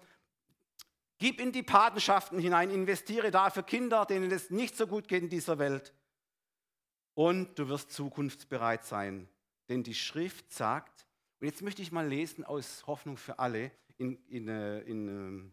Gib 1.19 1.41
in 1.41 1.51
die 1.51 1.65
Patenschaften 1.65 2.39
hinein. 2.39 2.71
Investiere 2.71 3.33
da 3.33 3.51
für 3.51 3.65
Kinder, 3.65 4.07
denen 4.07 4.31
es 4.31 4.51
nicht 4.51 4.77
so 4.77 4.87
gut 4.87 5.09
geht 5.09 5.25
in 5.25 5.31
dieser 5.31 5.59
Welt. 5.59 5.93
Und 7.20 7.59
du 7.59 7.68
wirst 7.68 7.92
zukunftsbereit 7.92 8.87
sein. 8.87 9.28
Denn 9.68 9.83
die 9.83 9.94
Schrift 9.94 10.54
sagt, 10.54 11.04
und 11.38 11.48
jetzt 11.48 11.61
möchte 11.61 11.83
ich 11.83 11.92
mal 11.92 12.09
lesen 12.09 12.46
aus 12.46 12.87
Hoffnung 12.87 13.18
für 13.18 13.38
alle 13.38 13.72
in, 13.98 14.16
in, 14.28 14.48
äh, 14.48 14.80
in 14.80 15.09
ähm, 15.09 15.52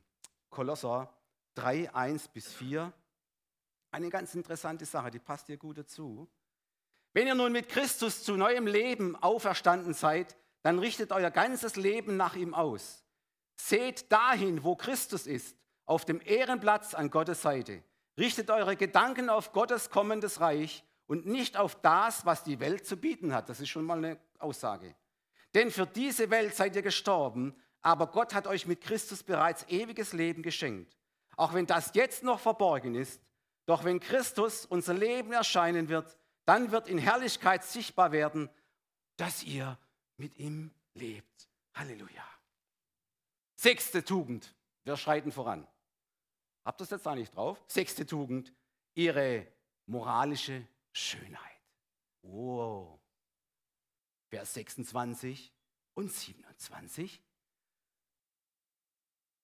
Kolosser 0.49 1.13
3, 1.55 1.93
1 1.93 2.29
bis 2.29 2.53
4. 2.53 2.93
Eine 3.91 4.09
ganz 4.09 4.33
interessante 4.33 4.85
Sache, 4.85 5.11
die 5.11 5.19
passt 5.19 5.47
hier 5.47 5.57
gut 5.57 5.77
dazu. 5.79 6.29
Wenn 7.11 7.27
ihr 7.27 7.35
nun 7.35 7.51
mit 7.51 7.67
Christus 7.67 8.23
zu 8.23 8.37
neuem 8.37 8.65
Leben 8.65 9.17
auferstanden 9.17 9.93
seid, 9.93 10.37
dann 10.61 10.79
richtet 10.79 11.11
euer 11.11 11.31
ganzes 11.31 11.75
Leben 11.75 12.15
nach 12.15 12.37
ihm 12.37 12.53
aus. 12.53 13.03
Seht 13.57 14.09
dahin, 14.09 14.63
wo 14.63 14.77
Christus 14.77 15.27
ist, 15.27 15.57
auf 15.83 16.05
dem 16.05 16.21
Ehrenplatz 16.23 16.93
an 16.93 17.11
Gottes 17.11 17.41
Seite. 17.41 17.83
Richtet 18.17 18.51
eure 18.51 18.77
Gedanken 18.77 19.29
auf 19.29 19.51
Gottes 19.51 19.89
kommendes 19.89 20.39
Reich 20.39 20.85
und 21.07 21.25
nicht 21.25 21.57
auf 21.57 21.81
das, 21.81 22.25
was 22.25 22.43
die 22.43 22.59
Welt 22.59 22.85
zu 22.85 22.97
bieten 22.97 23.33
hat. 23.33 23.49
Das 23.49 23.59
ist 23.59 23.69
schon 23.69 23.85
mal 23.85 23.97
eine 23.97 24.19
Aussage. 24.39 24.95
Denn 25.53 25.71
für 25.71 25.87
diese 25.87 26.29
Welt 26.29 26.55
seid 26.55 26.75
ihr 26.75 26.81
gestorben, 26.81 27.55
aber 27.81 28.07
Gott 28.07 28.33
hat 28.33 28.47
euch 28.47 28.67
mit 28.67 28.81
Christus 28.81 29.23
bereits 29.23 29.63
ewiges 29.69 30.13
Leben 30.13 30.43
geschenkt. 30.43 30.95
Auch 31.35 31.53
wenn 31.53 31.65
das 31.65 31.91
jetzt 31.93 32.23
noch 32.23 32.39
verborgen 32.39 32.95
ist, 32.95 33.21
doch 33.65 33.83
wenn 33.83 33.99
Christus 33.99 34.65
unser 34.65 34.93
Leben 34.93 35.31
erscheinen 35.31 35.89
wird, 35.89 36.17
dann 36.45 36.71
wird 36.71 36.87
in 36.87 36.97
Herrlichkeit 36.97 37.63
sichtbar 37.63 38.11
werden, 38.11 38.49
dass 39.17 39.43
ihr 39.43 39.77
mit 40.17 40.37
ihm 40.37 40.71
lebt. 40.93 41.49
Halleluja. 41.73 42.23
Sechste 43.55 44.03
Tugend. 44.03 44.53
Wir 44.83 44.97
schreiten 44.97 45.31
voran. 45.31 45.67
Habt 46.63 46.81
ihr 46.81 46.85
das 46.85 46.91
jetzt 46.91 47.05
da 47.05 47.15
nicht 47.15 47.35
drauf? 47.35 47.63
Sechste 47.67 48.05
Tugend. 48.05 48.53
Ihre 48.93 49.47
moralische 49.85 50.65
Schönheit. 50.97 51.61
Wow. 52.23 52.99
Vers 54.29 54.55
26 54.55 55.53
und 55.93 56.11
27. 56.11 57.23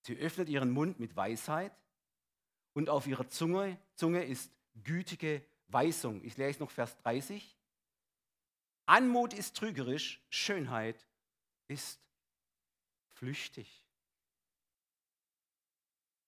Sie 0.02 0.16
öffnet 0.18 0.48
ihren 0.48 0.70
Mund 0.70 0.98
mit 1.00 1.16
Weisheit 1.16 1.72
und 2.74 2.90
auf 2.90 3.06
ihrer 3.06 3.28
Zunge, 3.28 3.80
Zunge 3.94 4.24
ist 4.24 4.52
gütige 4.82 5.46
Weisung. 5.68 6.22
Ich 6.24 6.36
lese 6.36 6.58
noch 6.58 6.70
Vers 6.70 6.96
30. 6.98 7.56
Anmut 8.86 9.32
ist 9.32 9.56
trügerisch, 9.56 10.22
Schönheit 10.28 11.06
ist 11.68 12.00
flüchtig. 13.12 13.86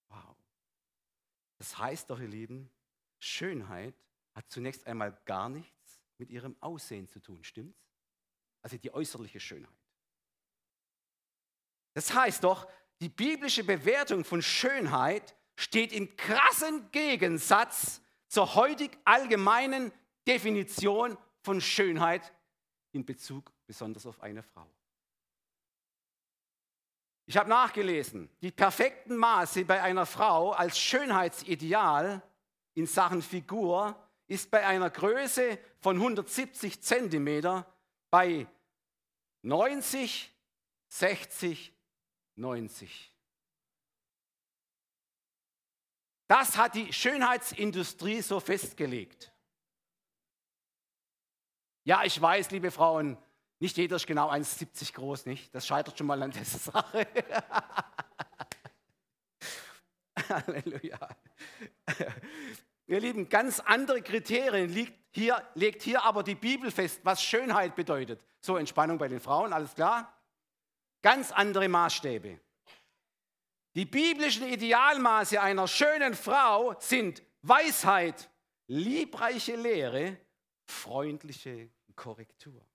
Wow. 0.09 0.37
Das 1.59 1.77
heißt 1.77 2.09
doch, 2.09 2.21
ihr 2.21 2.29
Lieben, 2.29 2.71
Schönheit 3.19 4.06
hat 4.37 4.51
zunächst 4.51 4.87
einmal 4.87 5.19
gar 5.25 5.49
nichts 5.49 6.03
mit 6.19 6.31
ihrem 6.31 6.55
Aussehen 6.61 7.09
zu 7.09 7.21
tun, 7.21 7.43
stimmt's? 7.43 7.91
Also 8.63 8.77
die 8.77 8.93
äußerliche 8.93 9.41
Schönheit. 9.41 9.73
Das 11.95 12.13
heißt 12.13 12.45
doch, 12.45 12.69
die 13.01 13.09
biblische 13.09 13.65
Bewertung 13.65 14.25
von 14.25 14.43
Schönheit 14.43 15.35
steht 15.57 15.93
in 15.93 16.15
krassen 16.17 16.91
Gegensatz 16.93 18.03
zur 18.29 18.55
heutig 18.55 18.99
allgemeinen 19.05 19.91
Definition 20.29 21.17
von 21.41 21.61
Schönheit 21.61 22.33
in 22.93 23.07
Bezug 23.07 23.51
besonders 23.67 24.05
auf 24.05 24.21
eine 24.21 24.43
Frau. 24.43 24.71
Ich 27.25 27.37
habe 27.37 27.49
nachgelesen, 27.49 28.29
die 28.43 28.51
perfekten 28.51 29.17
Maße 29.17 29.65
bei 29.65 29.83
einer 29.83 30.07
Frau 30.07 30.53
als 30.53 30.79
Schönheitsideal 30.79 32.23
in 32.75 32.87
Sachen 32.87 33.23
Figur 33.23 33.97
ist 34.29 34.51
bei 34.51 34.67
einer 34.67 34.91
Größe 34.91 35.59
von 35.81 35.97
170 35.97 36.83
Zentimeter 36.83 37.67
bei 38.11 38.47
90, 39.43 40.33
60, 40.89 41.73
90. 42.35 43.13
Das 46.29 46.57
hat 46.57 46.75
die 46.75 46.93
Schönheitsindustrie 46.93 48.21
so 48.21 48.41
festgelegt. 48.41 49.33
Ja, 51.85 52.03
ich 52.03 52.21
weiß, 52.21 52.51
liebe 52.51 52.73
Frauen, 52.73 53.17
nicht 53.61 53.77
jeder 53.77 53.95
ist 53.97 54.09
genau 54.09 54.29
1,70 54.31 54.93
groß, 54.95 55.27
nicht? 55.27 55.55
Das 55.55 55.67
scheitert 55.67 55.97
schon 55.97 56.09
mal 56.09 56.21
an 56.21 56.33
dieser 56.33 56.59
Sache. 56.59 57.07
Halleluja. 60.29 61.17
Ihr 62.87 63.01
Lieben, 63.01 63.29
ganz 63.29 63.61
andere 63.61 64.01
Kriterien 64.01 64.69
liegt 64.69 64.95
hier, 65.11 65.43
legt 65.55 65.83
hier 65.83 66.05
aber 66.05 66.23
die 66.23 66.35
Bibel 66.35 66.71
fest, 66.71 67.01
was 67.03 67.23
Schönheit 67.23 67.75
bedeutet. 67.75 68.21
So, 68.41 68.57
Entspannung 68.57 68.99
bei 68.99 69.09
den 69.09 69.19
Frauen, 69.19 69.53
alles 69.53 69.75
klar? 69.75 70.17
Ganz 71.03 71.33
andere 71.33 71.69
Maßstäbe. 71.69 72.41
Die 73.75 73.85
biblischen 73.85 74.47
Idealmaße 74.47 75.41
einer 75.41 75.69
schönen 75.69 76.15
Frau 76.15 76.75
sind 76.81 77.23
Weisheit, 77.43 78.31
liebreiche 78.69 79.57
Lehre, 79.57 80.17
freundliche 80.65 81.71
Korrektur. 81.95 82.67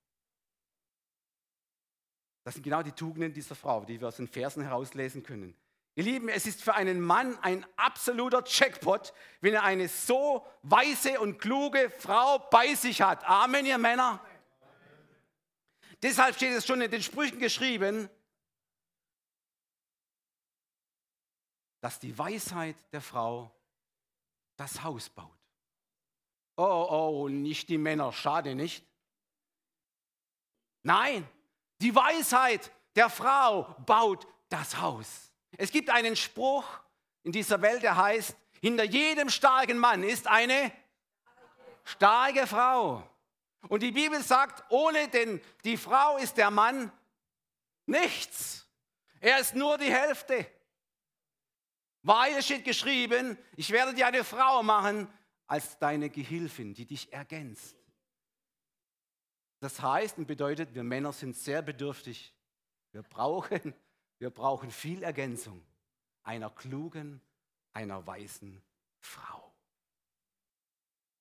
Das 2.44 2.56
sind 2.56 2.64
genau 2.64 2.82
die 2.82 2.92
Tugenden 2.92 3.34
dieser 3.34 3.56
Frau, 3.56 3.86
die 3.86 4.00
wir 4.00 4.08
aus 4.08 4.18
den 4.18 4.28
Versen 4.28 4.64
herauslesen 4.64 5.24
können. 5.24 5.56
Ihr 5.96 6.06
Lieben, 6.06 6.30
es 6.30 6.46
ist 6.46 6.64
für 6.64 6.74
einen 6.74 7.02
Mann 7.02 7.38
ein 7.40 7.66
absoluter 7.76 8.44
Jackpot, 8.46 9.14
wenn 9.42 9.54
er 9.54 9.64
eine 9.64 9.90
so 9.90 10.46
weise 10.64 11.20
und 11.20 11.38
kluge 11.38 11.90
Frau 11.90 12.40
bei 12.50 12.74
sich 12.76 13.02
hat. 13.02 13.26
Amen, 13.26 13.66
ihr 13.66 13.78
Männer. 13.78 14.24
Deshalb 16.02 16.36
steht 16.36 16.54
es 16.54 16.66
schon 16.66 16.82
in 16.82 16.90
den 16.90 17.04
Sprüchen 17.04 17.40
geschrieben, 17.40 18.10
dass 21.82 22.00
die 22.00 22.18
Weisheit 22.18 22.78
der 22.94 23.02
Frau 23.02 23.52
das 24.56 24.84
Haus 24.84 25.10
baut. 25.10 25.38
Oh, 26.56 26.88
oh, 26.90 27.28
nicht 27.28 27.70
die 27.70 27.78
Männer, 27.78 28.14
schade 28.14 28.56
nicht. 28.56 28.86
Nein, 30.84 31.28
die 31.82 31.94
Weisheit 31.94 32.72
der 32.96 33.10
Frau 33.10 33.64
baut 33.86 34.28
das 34.50 34.78
Haus. 34.78 35.31
Es 35.58 35.72
gibt 35.72 35.90
einen 35.90 36.16
Spruch 36.16 36.66
in 37.24 37.32
dieser 37.32 37.62
Welt, 37.62 37.84
der 37.84 37.98
heißt, 37.98 38.36
hinter 38.62 38.84
jedem 38.84 39.30
starken 39.30 39.78
Mann 39.78 40.04
ist 40.04 40.28
eine 40.28 40.72
starke 41.84 42.48
Frau. 42.48 43.08
Und 43.68 43.84
die 43.84 43.92
Bibel 43.92 44.22
sagt, 44.24 44.64
ohne 44.70 45.08
den, 45.08 45.42
die 45.64 45.78
Frau 45.78 46.18
ist 46.18 46.38
der 46.38 46.52
Mann 46.52 46.92
nichts. 47.86 48.68
Er 49.20 49.40
ist 49.40 49.56
nur 49.56 49.78
die 49.78 49.92
Hälfte. 49.92 50.48
Weil 52.04 52.42
steht 52.42 52.66
geschrieben, 52.66 53.38
ich 53.56 53.70
werde 53.70 53.94
dir 53.94 54.08
eine 54.08 54.24
Frau 54.24 54.64
machen 54.64 55.08
als 55.46 55.78
deine 55.78 56.10
Gehilfin, 56.10 56.74
die 56.74 56.86
dich 56.86 57.14
ergänzt. 57.14 57.76
Das 59.60 59.80
heißt 59.80 60.18
und 60.18 60.26
bedeutet, 60.26 60.74
wir 60.74 60.84
Männer 60.84 61.14
sind 61.14 61.36
sehr 61.36 61.62
bedürftig. 61.62 62.34
Wir 62.92 63.04
brauchen, 63.04 63.76
wir 64.22 64.30
brauchen 64.30 64.72
viel 64.72 65.04
Ergänzung 65.04 65.62
einer 66.24 66.50
klugen, 66.50 67.22
einer 67.74 68.08
weisen 68.08 68.64
Frau. 69.00 69.54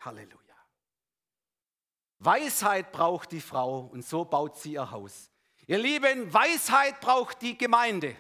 Halleluja. 0.00 0.38
Weisheit 2.18 2.92
braucht 2.92 3.32
die 3.32 3.40
Frau 3.40 3.80
und 3.80 4.04
so 4.04 4.24
baut 4.24 4.56
sie 4.58 4.74
ihr 4.74 4.90
Haus. 4.90 5.30
Ihr 5.66 5.78
Lieben, 5.78 6.32
Weisheit 6.32 7.00
braucht 7.00 7.42
die 7.42 7.58
Gemeinde 7.58 8.16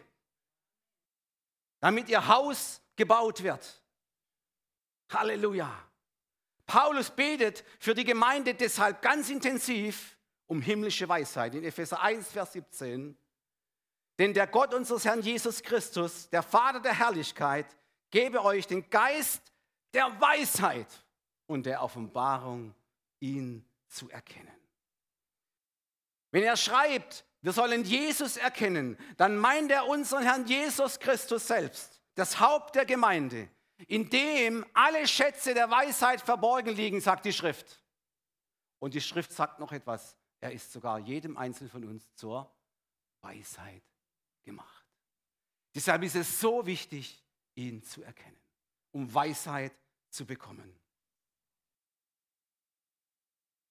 damit 1.80 2.08
ihr 2.08 2.26
Haus 2.28 2.80
gebaut 2.94 3.42
wird. 3.42 3.82
Halleluja. 5.08 5.70
Paulus 6.66 7.10
betet 7.10 7.64
für 7.80 7.94
die 7.94 8.04
Gemeinde 8.04 8.54
deshalb 8.54 9.02
ganz 9.02 9.28
intensiv 9.28 10.16
um 10.46 10.60
himmlische 10.60 11.08
Weisheit 11.08 11.54
in 11.54 11.64
Epheser 11.64 12.00
1, 12.00 12.30
Vers 12.30 12.52
17. 12.52 13.16
Denn 14.20 14.34
der 14.34 14.46
Gott 14.46 14.74
unseres 14.74 15.06
Herrn 15.06 15.22
Jesus 15.22 15.62
Christus, 15.62 16.28
der 16.28 16.42
Vater 16.42 16.78
der 16.78 16.92
Herrlichkeit, 16.92 17.74
gebe 18.10 18.44
euch 18.44 18.66
den 18.66 18.90
Geist 18.90 19.40
der 19.94 20.20
Weisheit 20.20 21.06
und 21.46 21.64
der 21.64 21.82
Offenbarung, 21.82 22.74
ihn 23.20 23.64
zu 23.88 24.10
erkennen. 24.10 24.52
Wenn 26.32 26.42
er 26.42 26.58
schreibt, 26.58 27.24
wir 27.40 27.54
sollen 27.54 27.82
Jesus 27.82 28.36
erkennen, 28.36 28.98
dann 29.16 29.38
meint 29.38 29.70
er 29.70 29.88
unseren 29.88 30.22
Herrn 30.22 30.46
Jesus 30.46 31.00
Christus 31.00 31.46
selbst, 31.46 32.02
das 32.14 32.40
Haupt 32.40 32.74
der 32.74 32.84
Gemeinde, 32.84 33.48
in 33.86 34.10
dem 34.10 34.66
alle 34.74 35.08
Schätze 35.08 35.54
der 35.54 35.70
Weisheit 35.70 36.20
verborgen 36.20 36.76
liegen, 36.76 37.00
sagt 37.00 37.24
die 37.24 37.32
Schrift. 37.32 37.82
Und 38.80 38.92
die 38.92 39.00
Schrift 39.00 39.32
sagt 39.32 39.60
noch 39.60 39.72
etwas, 39.72 40.14
er 40.40 40.52
ist 40.52 40.72
sogar 40.72 40.98
jedem 40.98 41.38
Einzelnen 41.38 41.70
von 41.70 41.84
uns 41.84 42.14
zur 42.16 42.54
Weisheit 43.22 43.89
gemacht. 44.50 44.84
Deshalb 45.74 46.02
ist 46.02 46.16
es 46.16 46.40
so 46.40 46.66
wichtig, 46.66 47.24
ihn 47.54 47.82
zu 47.84 48.02
erkennen, 48.02 48.40
um 48.90 49.12
Weisheit 49.14 49.72
zu 50.10 50.26
bekommen. 50.26 50.76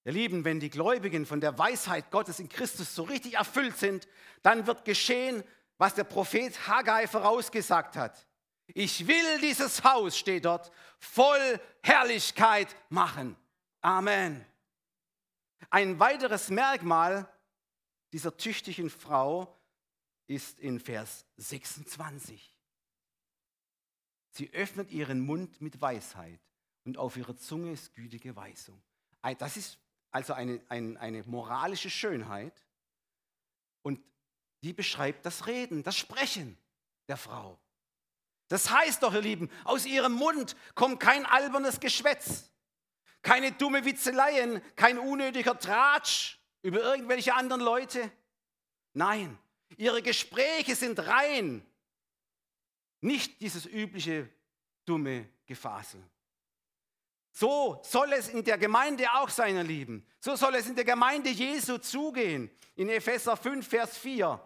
Ihr 0.06 0.14
Lieben, 0.14 0.46
wenn 0.46 0.62
die 0.62 0.70
Gläubigen 0.70 1.26
von 1.26 1.42
der 1.42 1.58
Weisheit 1.58 2.10
Gottes 2.10 2.40
in 2.40 2.48
Christus 2.48 2.96
so 2.96 3.04
richtig 3.04 3.34
erfüllt 3.34 3.78
sind, 3.78 4.08
dann 4.42 4.66
wird 4.66 4.86
geschehen, 4.86 5.44
was 5.78 5.94
der 5.94 6.06
Prophet 6.06 6.68
Haggai 6.68 7.06
vorausgesagt 7.08 7.98
hat. 7.98 8.26
Ich 8.68 9.06
will 9.08 9.42
dieses 9.42 9.84
Haus, 9.84 10.18
steht 10.18 10.46
dort, 10.46 10.72
voll 11.00 11.60
Herrlichkeit 11.84 12.74
machen. 12.90 13.36
Amen. 13.82 14.46
Ein 15.70 16.00
weiteres 16.00 16.50
Merkmal 16.50 17.28
dieser 18.14 18.36
tüchtigen 18.38 18.90
Frau 18.90 19.59
ist 20.30 20.60
in 20.60 20.80
Vers 20.80 21.26
26. 21.38 22.56
Sie 24.30 24.54
öffnet 24.54 24.92
ihren 24.92 25.20
Mund 25.20 25.60
mit 25.60 25.82
Weisheit 25.82 26.40
und 26.86 26.98
auf 26.98 27.18
ihrer 27.18 27.36
Zunge 27.36 27.72
ist 27.72 27.96
gütige 27.96 28.36
Weisung. 28.36 28.80
Das 29.40 29.58
ist 29.58 29.80
also 30.12 30.34
eine, 30.34 30.62
eine, 30.70 31.00
eine 31.00 31.24
moralische 31.24 31.90
Schönheit 31.90 32.64
und 33.82 34.00
die 34.62 34.72
beschreibt 34.72 35.26
das 35.26 35.48
Reden, 35.48 35.82
das 35.82 35.98
Sprechen 35.98 36.58
der 37.08 37.18
Frau. 37.18 37.60
Das 38.50 38.70
heißt 38.70 39.02
doch, 39.02 39.14
ihr 39.16 39.22
Lieben, 39.22 39.50
aus 39.64 39.88
ihrem 39.88 40.14
Mund 40.14 40.56
kommt 40.76 41.00
kein 41.00 41.26
albernes 41.26 41.80
Geschwätz, 41.80 42.52
keine 43.24 43.52
dumme 43.52 43.84
Witzeleien, 43.84 44.62
kein 44.76 45.00
unnötiger 45.00 45.58
Tratsch 45.58 46.38
über 46.62 46.82
irgendwelche 46.82 47.34
anderen 47.34 47.62
Leute. 47.62 48.12
Nein, 48.94 49.40
ihre 49.78 50.02
Gespräche 50.02 50.76
sind 50.76 51.00
rein, 51.00 51.66
nicht 53.02 53.42
dieses 53.42 53.66
übliche 53.66 54.30
dumme 54.86 55.30
Gefasel. 55.46 56.04
So 57.32 57.80
soll 57.84 58.12
es 58.14 58.28
in 58.30 58.44
der 58.44 58.58
Gemeinde 58.58 59.06
auch 59.14 59.30
sein, 59.30 59.56
ihr 59.56 59.64
Lieben. 59.64 60.06
So 60.20 60.36
soll 60.36 60.56
es 60.56 60.68
in 60.68 60.76
der 60.76 60.84
Gemeinde 60.84 61.30
Jesu 61.30 61.78
zugehen. 61.78 62.50
In 62.76 62.90
Epheser 62.90 63.38
5, 63.38 63.68
Vers 63.68 63.98
4. 63.98 64.42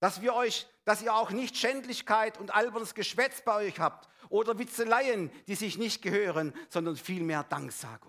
Dass 0.00 0.20
wir 0.20 0.34
euch, 0.34 0.66
dass 0.84 1.02
ihr 1.02 1.14
auch 1.14 1.30
nicht 1.30 1.56
Schändlichkeit 1.56 2.38
und 2.38 2.54
albernes 2.54 2.94
Geschwätz 2.94 3.42
bei 3.42 3.66
euch 3.66 3.80
habt 3.80 4.08
oder 4.28 4.58
Witzeleien, 4.58 5.30
die 5.46 5.54
sich 5.54 5.78
nicht 5.78 6.02
gehören, 6.02 6.52
sondern 6.68 6.96
vielmehr 6.96 7.44
Danksagung. 7.44 8.07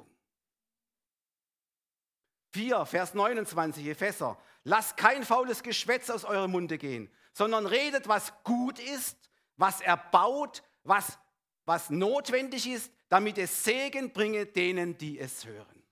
4, 2.51 2.85
Vers 2.85 3.13
29, 3.13 3.85
Epheser. 3.85 4.37
Lasst 4.63 4.97
kein 4.97 5.23
faules 5.23 5.63
Geschwätz 5.63 6.09
aus 6.09 6.25
eurem 6.25 6.51
Munde 6.51 6.77
gehen, 6.77 7.09
sondern 7.33 7.65
redet, 7.65 8.07
was 8.07 8.33
gut 8.43 8.79
ist, 8.79 9.29
was 9.55 9.81
erbaut, 9.81 10.63
was, 10.83 11.19
was 11.65 11.89
notwendig 11.89 12.67
ist, 12.67 12.91
damit 13.09 13.37
es 13.37 13.63
Segen 13.63 14.11
bringe 14.13 14.45
denen, 14.45 14.97
die 14.97 15.19
es 15.19 15.45
hören. 15.45 15.83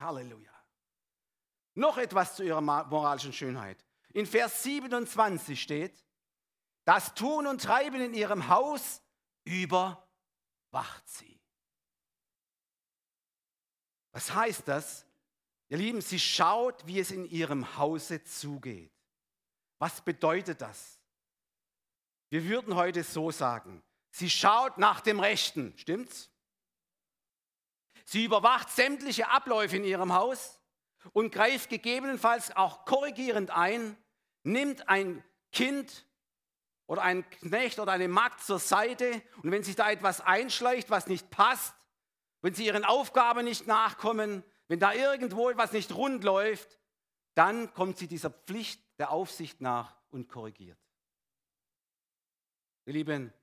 Halleluja. 0.00 0.50
Noch 1.74 1.98
etwas 1.98 2.36
zu 2.36 2.42
ihrer 2.42 2.60
moralischen 2.60 3.32
Schönheit. 3.32 3.84
In 4.12 4.26
Vers 4.26 4.62
27 4.62 5.60
steht, 5.60 6.04
das 6.84 7.14
Tun 7.14 7.46
und 7.46 7.62
Treiben 7.62 8.00
in 8.00 8.12
ihrem 8.12 8.48
Haus 8.48 9.00
überwacht 9.44 10.02
sie. 11.04 11.40
Was 14.12 14.34
heißt 14.34 14.68
das? 14.68 15.06
Ihr 15.72 15.78
Lieben, 15.78 16.02
sie 16.02 16.20
schaut, 16.20 16.86
wie 16.86 17.00
es 17.00 17.10
in 17.10 17.24
ihrem 17.24 17.78
Hause 17.78 18.22
zugeht. 18.22 18.92
Was 19.78 20.02
bedeutet 20.02 20.60
das? 20.60 21.00
Wir 22.28 22.44
würden 22.44 22.74
heute 22.74 23.02
so 23.02 23.30
sagen, 23.30 23.82
sie 24.10 24.28
schaut 24.28 24.76
nach 24.76 25.00
dem 25.00 25.18
Rechten, 25.18 25.72
stimmt's? 25.78 26.30
Sie 28.04 28.26
überwacht 28.26 28.68
sämtliche 28.68 29.30
Abläufe 29.30 29.78
in 29.78 29.84
ihrem 29.84 30.12
Haus 30.12 30.60
und 31.14 31.32
greift 31.32 31.70
gegebenenfalls 31.70 32.54
auch 32.54 32.84
korrigierend 32.84 33.50
ein, 33.50 33.96
nimmt 34.42 34.90
ein 34.90 35.24
Kind 35.52 36.06
oder 36.86 37.00
einen 37.00 37.24
Knecht 37.30 37.78
oder 37.78 37.92
eine 37.92 38.08
Magd 38.08 38.44
zur 38.44 38.58
Seite 38.58 39.22
und 39.42 39.50
wenn 39.50 39.62
sich 39.62 39.76
da 39.76 39.90
etwas 39.90 40.20
einschleicht, 40.20 40.90
was 40.90 41.06
nicht 41.06 41.30
passt, 41.30 41.74
wenn 42.42 42.52
sie 42.52 42.66
ihren 42.66 42.84
Aufgaben 42.84 43.46
nicht 43.46 43.66
nachkommen, 43.66 44.44
wenn 44.72 44.80
da 44.80 44.94
irgendwo 44.94 45.50
etwas 45.50 45.72
nicht 45.72 45.94
rund 45.94 46.24
läuft, 46.24 46.78
dann 47.34 47.74
kommt 47.74 47.98
sie 47.98 48.08
dieser 48.08 48.30
Pflicht 48.30 48.82
der 48.98 49.10
Aufsicht 49.10 49.60
nach 49.60 50.00
und 50.08 50.30
korrigiert. 50.30 50.78
Ihr 52.86 52.94
Lieben, 52.94 53.34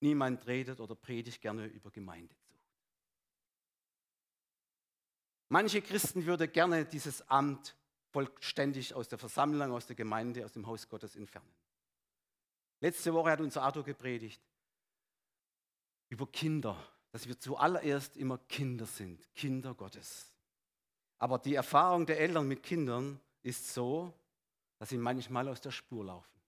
niemand 0.00 0.44
redet 0.48 0.80
oder 0.80 0.96
predigt 0.96 1.40
gerne 1.40 1.66
über 1.66 1.92
Gemeindezucht. 1.92 2.66
Manche 5.50 5.82
Christen 5.82 6.26
würden 6.26 6.50
gerne 6.50 6.84
dieses 6.84 7.22
Amt 7.28 7.76
vollständig 8.10 8.94
aus 8.94 9.06
der 9.06 9.18
Versammlung, 9.18 9.70
aus 9.70 9.86
der 9.86 9.94
Gemeinde, 9.94 10.44
aus 10.44 10.52
dem 10.52 10.66
Haus 10.66 10.88
Gottes 10.88 11.14
entfernen. 11.14 11.54
Letzte 12.80 13.14
Woche 13.14 13.30
hat 13.30 13.40
unser 13.40 13.62
Arthur 13.62 13.84
gepredigt 13.84 14.42
über 16.08 16.26
Kinder, 16.26 16.76
dass 17.10 17.26
wir 17.26 17.38
zuallererst 17.38 18.16
immer 18.16 18.38
Kinder 18.38 18.86
sind, 18.86 19.26
Kinder 19.34 19.74
Gottes. 19.74 20.32
Aber 21.18 21.38
die 21.38 21.54
Erfahrung 21.54 22.06
der 22.06 22.20
Eltern 22.20 22.46
mit 22.46 22.62
Kindern 22.62 23.20
ist 23.42 23.72
so, 23.74 24.12
dass 24.78 24.90
sie 24.90 24.98
manchmal 24.98 25.48
aus 25.48 25.60
der 25.60 25.70
Spur 25.70 26.04
laufen. 26.04 26.40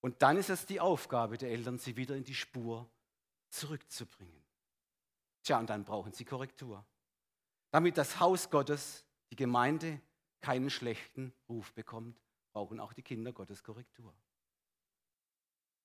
Und 0.00 0.22
dann 0.22 0.36
ist 0.36 0.50
es 0.50 0.66
die 0.66 0.80
Aufgabe 0.80 1.38
der 1.38 1.50
Eltern, 1.50 1.78
sie 1.78 1.96
wieder 1.96 2.14
in 2.14 2.24
die 2.24 2.34
Spur 2.34 2.88
zurückzubringen. 3.48 4.44
Tja, 5.42 5.58
und 5.58 5.70
dann 5.70 5.84
brauchen 5.84 6.12
sie 6.12 6.24
Korrektur 6.24 6.84
damit 7.74 7.98
das 7.98 8.20
Haus 8.20 8.50
Gottes, 8.50 9.04
die 9.32 9.36
Gemeinde, 9.36 10.00
keinen 10.40 10.70
schlechten 10.70 11.34
Ruf 11.48 11.72
bekommt, 11.72 12.16
brauchen 12.52 12.78
auch 12.78 12.92
die 12.92 13.02
Kinder 13.02 13.32
Gottes 13.32 13.64
Korrektur. 13.64 14.14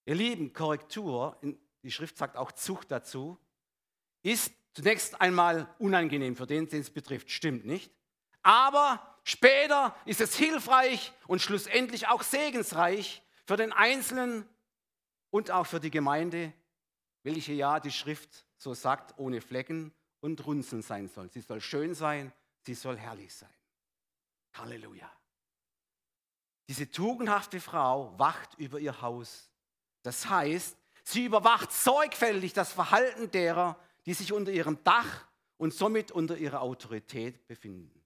Ihr 0.06 0.14
Lieben, 0.14 0.54
Korrektur, 0.54 1.36
die 1.84 1.92
Schrift 1.92 2.18
sagt 2.18 2.38
auch 2.38 2.52
Zucht 2.52 2.92
dazu, 2.92 3.38
ist 4.22 4.54
zunächst 4.74 5.20
einmal 5.20 5.74
unangenehm 5.80 6.36
für 6.36 6.48
den, 6.48 6.68
den 6.68 6.82
es 6.82 6.90
betrifft. 6.90 7.32
Stimmt 7.32 7.66
nicht. 7.66 7.92
Aber 8.42 9.18
später 9.24 9.96
ist 10.06 10.22
es 10.22 10.36
hilfreich 10.36 11.14
und 11.28 11.42
schlussendlich 11.42 12.08
auch 12.08 12.24
segensreich 12.24 13.22
für 13.46 13.58
den 13.58 13.72
Einzelnen 13.72 14.48
und 15.30 15.52
auch 15.52 15.66
für 15.66 15.80
die 15.80 15.92
Gemeinde, 15.92 16.54
welche 17.24 17.54
ja 17.54 17.80
die 17.80 17.92
Schrift 17.92 18.46
so 18.58 18.74
sagt, 18.74 19.18
ohne 19.18 19.42
Flecken 19.42 19.94
und 20.22 20.46
runzeln 20.46 20.82
sein 20.82 21.08
soll. 21.08 21.30
Sie 21.30 21.42
soll 21.42 21.62
schön 21.62 21.94
sein, 21.94 22.32
sie 22.62 22.74
soll 22.74 22.98
herrlich 22.98 23.34
sein. 23.34 23.54
Halleluja. 24.54 25.12
Diese 26.68 26.90
tugendhafte 26.90 27.60
Frau 27.60 28.18
wacht 28.20 28.56
über 28.60 28.80
ihr 28.80 29.02
Haus. 29.02 29.50
Das 30.04 30.30
heißt, 30.30 30.78
sie 31.10 31.26
überwacht 31.26 31.72
sorgfältig 31.72 32.54
das 32.54 32.72
Verhalten 32.72 33.32
derer, 33.32 33.78
die 34.06 34.14
sich 34.14 34.34
unter 34.34 34.52
ihrem 34.52 34.84
Dach 34.84 35.26
und 35.58 35.74
somit 35.74 36.12
unter 36.12 36.38
ihrer 36.38 36.62
Autorität 36.62 37.48
befinden. 37.48 38.02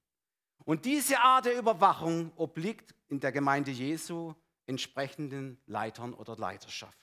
Und 0.66 0.86
diese 0.86 1.20
Art 1.20 1.46
der 1.46 1.58
Überwachung 1.58 2.32
obliegt 2.36 2.96
in 3.10 3.20
der 3.20 3.32
Gemeinde 3.32 3.72
Jesu 3.72 4.34
entsprechenden 4.66 5.60
Leitern 5.66 6.14
oder 6.14 6.38
Leiterschaft. 6.38 6.98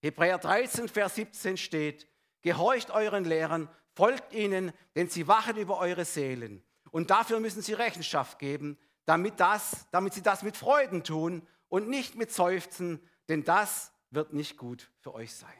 Hebräer 0.00 0.38
13, 0.38 0.88
Vers 0.88 1.14
17 1.16 1.56
steht, 1.56 2.08
Gehorcht 2.42 2.90
euren 2.90 3.24
Lehrern, 3.24 3.68
Folgt 3.94 4.32
ihnen, 4.32 4.72
denn 4.96 5.08
sie 5.08 5.28
wachen 5.28 5.56
über 5.56 5.78
eure 5.78 6.04
Seelen. 6.04 6.64
Und 6.90 7.10
dafür 7.10 7.38
müssen 7.38 7.62
sie 7.62 7.74
Rechenschaft 7.74 8.40
geben, 8.40 8.76
damit, 9.04 9.38
das, 9.38 9.86
damit 9.92 10.14
sie 10.14 10.22
das 10.22 10.42
mit 10.42 10.56
Freuden 10.56 11.04
tun 11.04 11.46
und 11.68 11.88
nicht 11.88 12.16
mit 12.16 12.32
Seufzen, 12.32 13.00
denn 13.28 13.44
das 13.44 13.92
wird 14.14 14.32
nicht 14.32 14.56
gut 14.56 14.90
für 15.00 15.14
euch 15.14 15.34
sein. 15.34 15.58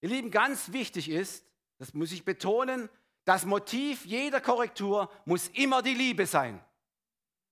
Ihr 0.00 0.08
Lieben, 0.08 0.30
ganz 0.30 0.72
wichtig 0.72 1.08
ist, 1.08 1.44
das 1.78 1.94
muss 1.94 2.12
ich 2.12 2.24
betonen, 2.24 2.88
das 3.24 3.44
Motiv 3.44 4.04
jeder 4.04 4.40
Korrektur 4.40 5.10
muss 5.24 5.48
immer 5.48 5.82
die 5.82 5.94
Liebe 5.94 6.26
sein. 6.26 6.62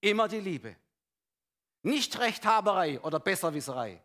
Immer 0.00 0.28
die 0.28 0.40
Liebe. 0.40 0.76
Nicht 1.82 2.18
Rechthaberei 2.18 3.00
oder 3.00 3.20
Besserwisserei. 3.20 4.02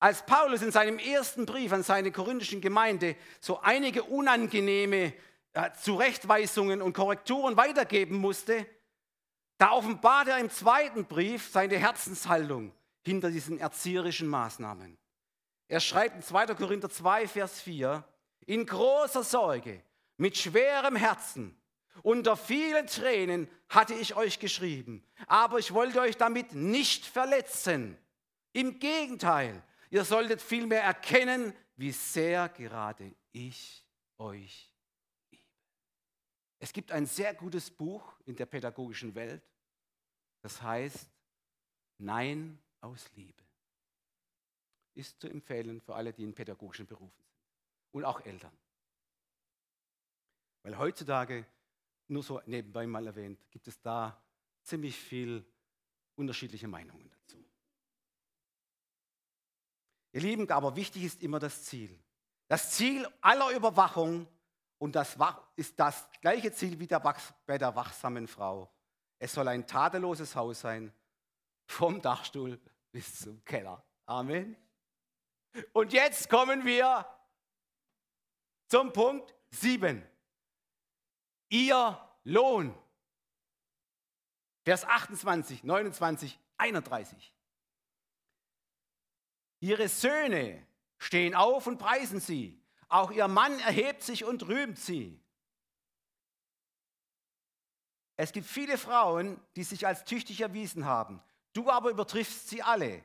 Als 0.00 0.26
Paulus 0.26 0.62
in 0.62 0.72
seinem 0.72 0.98
ersten 0.98 1.46
Brief 1.46 1.72
an 1.72 1.82
seine 1.82 2.12
korinthischen 2.12 2.60
Gemeinde 2.60 3.16
so 3.40 3.60
einige 3.60 4.02
unangenehme 4.02 5.14
äh, 5.52 5.70
Zurechtweisungen 5.80 6.82
und 6.82 6.92
Korrekturen 6.92 7.56
weitergeben 7.56 8.16
musste, 8.16 8.66
da 9.56 9.70
offenbart 9.70 10.28
er 10.28 10.38
im 10.38 10.50
zweiten 10.50 11.06
Brief 11.06 11.48
seine 11.48 11.78
Herzenshaltung 11.78 12.72
hinter 13.04 13.30
diesen 13.30 13.58
erzieherischen 13.58 14.28
Maßnahmen. 14.28 14.98
Er 15.68 15.80
schreibt 15.80 16.16
in 16.16 16.22
2. 16.22 16.46
Korinther 16.54 16.90
2, 16.90 17.28
Vers 17.28 17.60
4, 17.60 18.04
in 18.46 18.66
großer 18.66 19.22
Sorge, 19.22 19.82
mit 20.16 20.36
schwerem 20.36 20.96
Herzen, 20.96 21.56
unter 22.02 22.36
vielen 22.36 22.86
Tränen 22.86 23.48
hatte 23.68 23.94
ich 23.94 24.16
euch 24.16 24.38
geschrieben, 24.38 25.04
aber 25.26 25.58
ich 25.58 25.72
wollte 25.72 26.00
euch 26.00 26.16
damit 26.16 26.52
nicht 26.52 27.06
verletzen. 27.06 27.96
Im 28.52 28.78
Gegenteil, 28.78 29.62
Ihr 29.94 30.04
solltet 30.04 30.42
vielmehr 30.42 30.82
erkennen, 30.82 31.54
wie 31.76 31.92
sehr 31.92 32.48
gerade 32.48 33.14
ich 33.30 33.86
euch 34.18 34.68
liebe. 35.30 35.44
Es 36.58 36.72
gibt 36.72 36.90
ein 36.90 37.06
sehr 37.06 37.32
gutes 37.32 37.70
Buch 37.70 38.18
in 38.26 38.34
der 38.34 38.46
pädagogischen 38.46 39.14
Welt, 39.14 39.48
das 40.42 40.60
heißt 40.60 41.08
Nein 41.98 42.58
aus 42.84 43.10
Liebe. 43.14 43.42
Ist 44.94 45.20
zu 45.20 45.28
empfehlen 45.28 45.80
für 45.80 45.94
alle, 45.94 46.12
die 46.12 46.22
in 46.22 46.34
pädagogischen 46.34 46.86
Berufen 46.86 47.24
sind 47.24 47.34
und 47.92 48.04
auch 48.04 48.20
Eltern. 48.20 48.56
Weil 50.62 50.78
heutzutage, 50.78 51.46
nur 52.08 52.22
so 52.22 52.40
nebenbei 52.46 52.86
mal 52.86 53.06
erwähnt, 53.06 53.50
gibt 53.50 53.66
es 53.66 53.80
da 53.80 54.22
ziemlich 54.62 54.96
viel 54.96 55.44
unterschiedliche 56.16 56.68
Meinungen 56.68 57.10
dazu. 57.10 57.44
Ihr 60.12 60.20
Lieben, 60.20 60.48
aber 60.50 60.76
wichtig 60.76 61.04
ist 61.04 61.22
immer 61.22 61.40
das 61.40 61.64
Ziel. 61.64 61.98
Das 62.46 62.70
Ziel 62.70 63.06
aller 63.20 63.50
Überwachung 63.50 64.28
und 64.78 64.94
das 64.94 65.16
ist 65.56 65.78
das 65.80 66.08
gleiche 66.20 66.52
Ziel 66.52 66.78
wie 66.78 66.86
bei 66.86 67.58
der 67.58 67.74
wachsamen 67.74 68.28
Frau. 68.28 68.70
Es 69.18 69.32
soll 69.32 69.48
ein 69.48 69.66
tadelloses 69.66 70.36
Haus 70.36 70.60
sein, 70.60 70.92
vom 71.66 72.00
Dachstuhl 72.00 72.60
bis 72.94 73.18
zum 73.18 73.44
Keller. 73.44 73.84
Amen. 74.06 74.56
Und 75.72 75.92
jetzt 75.92 76.30
kommen 76.30 76.64
wir 76.64 77.04
zum 78.68 78.92
Punkt 78.92 79.34
7. 79.50 80.08
Ihr 81.48 82.16
Lohn. 82.22 82.72
Vers 84.62 84.84
28, 84.84 85.64
29, 85.64 86.38
31. 86.56 87.34
Ihre 89.58 89.88
Söhne 89.88 90.64
stehen 90.98 91.34
auf 91.34 91.66
und 91.66 91.78
preisen 91.78 92.20
sie. 92.20 92.62
Auch 92.88 93.10
ihr 93.10 93.26
Mann 93.26 93.58
erhebt 93.58 94.04
sich 94.04 94.24
und 94.24 94.46
rühmt 94.46 94.78
sie. 94.78 95.20
Es 98.14 98.30
gibt 98.30 98.46
viele 98.46 98.78
Frauen, 98.78 99.40
die 99.56 99.64
sich 99.64 99.84
als 99.84 100.04
tüchtig 100.04 100.42
erwiesen 100.42 100.84
haben. 100.84 101.20
Du 101.54 101.70
aber 101.70 101.90
übertriffst 101.90 102.48
sie 102.48 102.62
alle. 102.62 103.02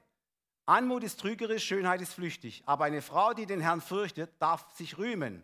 Anmut 0.65 1.03
ist 1.03 1.19
trügerisch, 1.19 1.65
Schönheit 1.65 2.01
ist 2.01 2.13
flüchtig. 2.13 2.63
Aber 2.65 2.85
eine 2.85 3.01
Frau, 3.01 3.33
die 3.33 3.45
den 3.45 3.61
Herrn 3.61 3.79
fürchtet, 3.79 4.29
darf 4.39 4.69
sich 4.75 4.97
rühmen. 4.97 5.43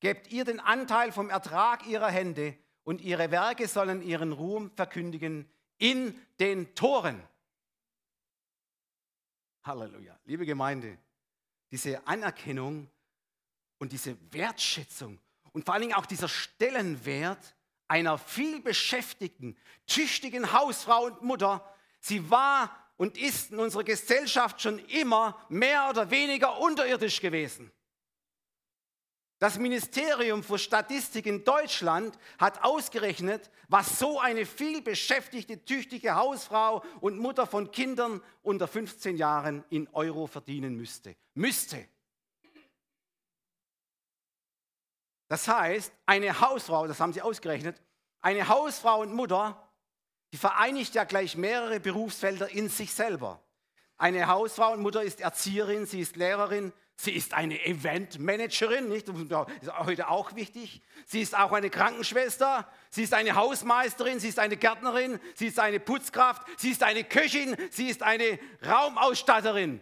Gebt 0.00 0.30
ihr 0.30 0.44
den 0.44 0.60
Anteil 0.60 1.10
vom 1.10 1.30
Ertrag 1.30 1.86
ihrer 1.86 2.10
Hände 2.10 2.56
und 2.84 3.00
ihre 3.00 3.30
Werke 3.30 3.66
sollen 3.66 4.02
ihren 4.02 4.32
Ruhm 4.32 4.70
verkündigen 4.70 5.50
in 5.78 6.18
den 6.38 6.74
Toren. 6.74 7.22
Halleluja. 9.64 10.18
Liebe 10.24 10.44
Gemeinde, 10.44 10.98
diese 11.70 12.06
Anerkennung 12.06 12.90
und 13.78 13.92
diese 13.92 14.16
Wertschätzung 14.32 15.18
und 15.52 15.64
vor 15.64 15.72
allen 15.72 15.82
Dingen 15.82 15.94
auch 15.94 16.06
dieser 16.06 16.28
Stellenwert 16.28 17.54
einer 17.88 18.18
vielbeschäftigten, 18.18 19.56
tüchtigen 19.86 20.52
Hausfrau 20.52 21.04
und 21.04 21.22
Mutter, 21.22 21.73
sie 22.04 22.30
war 22.30 22.70
und 22.96 23.16
ist 23.18 23.50
in 23.50 23.58
unserer 23.58 23.84
Gesellschaft 23.84 24.60
schon 24.60 24.78
immer 24.78 25.38
mehr 25.48 25.88
oder 25.88 26.10
weniger 26.10 26.58
unterirdisch 26.60 27.20
gewesen. 27.20 27.72
Das 29.38 29.58
Ministerium 29.58 30.42
für 30.42 30.58
Statistik 30.58 31.26
in 31.26 31.44
Deutschland 31.44 32.16
hat 32.38 32.62
ausgerechnet, 32.62 33.50
was 33.68 33.98
so 33.98 34.20
eine 34.20 34.46
vielbeschäftigte, 34.46 35.64
tüchtige 35.64 36.14
Hausfrau 36.14 36.84
und 37.00 37.18
Mutter 37.18 37.46
von 37.46 37.70
Kindern 37.70 38.22
unter 38.42 38.68
15 38.68 39.16
Jahren 39.16 39.64
in 39.70 39.88
Euro 39.88 40.26
verdienen 40.26 40.76
müsste. 40.76 41.16
Müsste. 41.34 41.88
Das 45.28 45.48
heißt, 45.48 45.92
eine 46.06 46.40
Hausfrau, 46.40 46.86
das 46.86 47.00
haben 47.00 47.12
sie 47.12 47.22
ausgerechnet, 47.22 47.82
eine 48.20 48.48
Hausfrau 48.48 49.00
und 49.00 49.12
Mutter, 49.12 49.63
die 50.34 50.38
vereinigt 50.38 50.96
ja 50.96 51.04
gleich 51.04 51.36
mehrere 51.36 51.78
Berufsfelder 51.78 52.48
in 52.48 52.68
sich 52.68 52.92
selber. 52.92 53.40
Eine 53.96 54.26
Hausfrau 54.26 54.72
und 54.72 54.82
Mutter 54.82 55.04
ist 55.04 55.20
Erzieherin, 55.20 55.86
sie 55.86 56.00
ist 56.00 56.16
Lehrerin, 56.16 56.72
sie 56.96 57.12
ist 57.12 57.34
eine 57.34 57.64
Eventmanagerin, 57.64 58.88
nicht? 58.88 59.06
Das 59.08 59.46
ist 59.62 59.78
heute 59.78 60.08
auch 60.08 60.34
wichtig. 60.34 60.82
Sie 61.06 61.20
ist 61.20 61.38
auch 61.38 61.52
eine 61.52 61.70
Krankenschwester, 61.70 62.68
sie 62.90 63.04
ist 63.04 63.14
eine 63.14 63.36
Hausmeisterin, 63.36 64.18
sie 64.18 64.28
ist 64.28 64.40
eine 64.40 64.56
Gärtnerin, 64.56 65.20
sie 65.36 65.46
ist 65.46 65.60
eine 65.60 65.78
Putzkraft, 65.78 66.42
sie 66.56 66.72
ist 66.72 66.82
eine 66.82 67.04
Köchin, 67.04 67.56
sie 67.70 67.88
ist 67.88 68.02
eine 68.02 68.40
Raumausstatterin. 68.66 69.80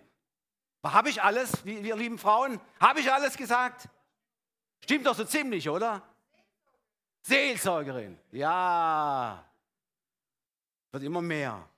Habe 0.85 1.09
ich 1.09 1.23
alles, 1.23 1.65
ihr 1.65 1.97
lieben 1.97 2.19
Frauen? 2.19 2.61
Habe 2.79 3.01
ich 3.01 3.11
alles 3.11 3.39
gesagt? 3.39 3.89
Stimmt 4.85 5.07
doch 5.07 5.15
so 5.15 5.25
ziemlich, 5.25 5.71
oder? 5.71 6.03
Seelsorgerin, 7.23 8.19
ja. 8.33 9.49
Wird 10.93 11.03
immer 11.03 11.23
mehr. 11.23 11.69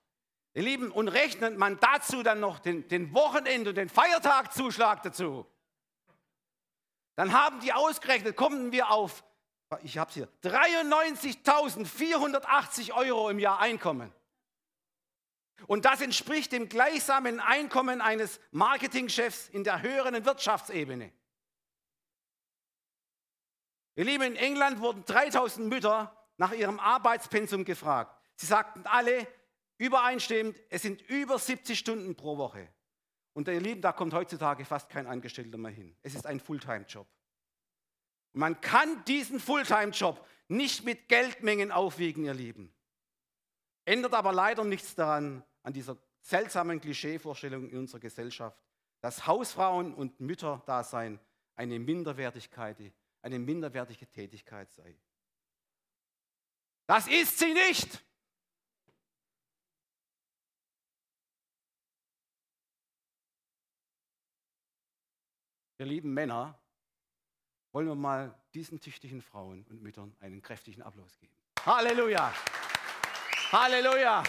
Ihr 0.54 0.62
Lieben, 0.62 0.90
und 0.90 1.08
rechnet 1.08 1.56
man 1.56 1.80
dazu 1.80 2.22
dann 2.22 2.40
noch 2.40 2.58
den, 2.58 2.86
den 2.88 3.14
Wochenende 3.14 3.70
und 3.70 3.76
den 3.76 3.88
Feiertagzuschlag 3.88 5.02
dazu, 5.02 5.46
dann 7.16 7.32
haben 7.32 7.60
die 7.60 7.72
ausgerechnet, 7.72 8.36
kommen 8.36 8.72
wir 8.72 8.90
auf, 8.90 9.24
ich 9.82 9.96
habe 9.98 10.12
hier, 10.12 10.28
93.480 10.42 12.92
Euro 12.92 13.30
im 13.30 13.38
Jahr 13.38 13.60
Einkommen. 13.60 14.12
Und 15.66 15.84
das 15.84 16.00
entspricht 16.00 16.52
dem 16.52 16.68
gleichsamen 16.68 17.40
Einkommen 17.40 18.00
eines 18.00 18.40
Marketingchefs 18.50 19.48
in 19.48 19.64
der 19.64 19.82
höheren 19.82 20.24
Wirtschaftsebene. 20.24 21.12
Ihr 23.96 24.04
Lieben, 24.04 24.24
in 24.24 24.36
England 24.36 24.80
wurden 24.80 25.04
3000 25.04 25.68
Mütter 25.68 26.16
nach 26.36 26.52
ihrem 26.52 26.80
Arbeitspensum 26.80 27.64
gefragt. 27.64 28.20
Sie 28.36 28.46
sagten 28.46 28.84
alle 28.86 29.26
übereinstimmend, 29.78 30.60
es 30.70 30.82
sind 30.82 31.02
über 31.02 31.38
70 31.38 31.78
Stunden 31.78 32.14
pro 32.14 32.36
Woche. 32.36 32.68
Und 33.32 33.48
ihr 33.48 33.60
Lieben, 33.60 33.80
da 33.80 33.92
kommt 33.92 34.14
heutzutage 34.14 34.64
fast 34.64 34.88
kein 34.88 35.06
Angestellter 35.06 35.58
mehr 35.58 35.72
hin. 35.72 35.96
Es 36.02 36.14
ist 36.14 36.26
ein 36.26 36.40
Fulltime-Job. 36.40 37.06
Man 38.32 38.60
kann 38.60 39.04
diesen 39.04 39.40
Fulltime-Job 39.40 40.24
nicht 40.48 40.84
mit 40.84 41.08
Geldmengen 41.08 41.72
aufwiegen, 41.72 42.24
ihr 42.24 42.34
Lieben. 42.34 42.72
Ändert 43.84 44.14
aber 44.14 44.32
leider 44.32 44.64
nichts 44.64 44.94
daran, 44.94 45.44
an 45.62 45.72
dieser 45.72 45.96
seltsamen 46.20 46.80
Klischeevorstellung 46.80 47.68
in 47.68 47.78
unserer 47.78 48.00
Gesellschaft, 48.00 48.58
dass 49.00 49.26
Hausfrauen 49.26 49.94
und 49.94 50.20
Mütterdasein 50.20 51.20
eine 51.56 51.78
Minderwertigkeit 51.78 52.78
eine 53.24 53.38
minderwertige 53.38 54.06
Tätigkeit 54.06 54.70
sei. 54.70 54.94
Das 56.86 57.08
ist 57.08 57.38
sie 57.38 57.54
nicht. 57.54 58.04
Ihr 65.78 65.86
lieben 65.86 66.14
Männer, 66.14 66.56
wollen 67.72 67.88
wir 67.88 67.96
mal 67.96 68.38
diesen 68.54 68.80
tüchtigen 68.80 69.20
Frauen 69.20 69.66
und 69.68 69.82
Müttern 69.82 70.14
einen 70.20 70.40
kräftigen 70.40 70.82
Applaus 70.82 71.18
geben. 71.18 71.34
Halleluja! 71.66 72.32
Halleluja! 73.50 74.22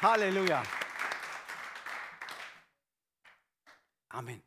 Halleluja! 0.00 0.62
Amen. 4.08 4.42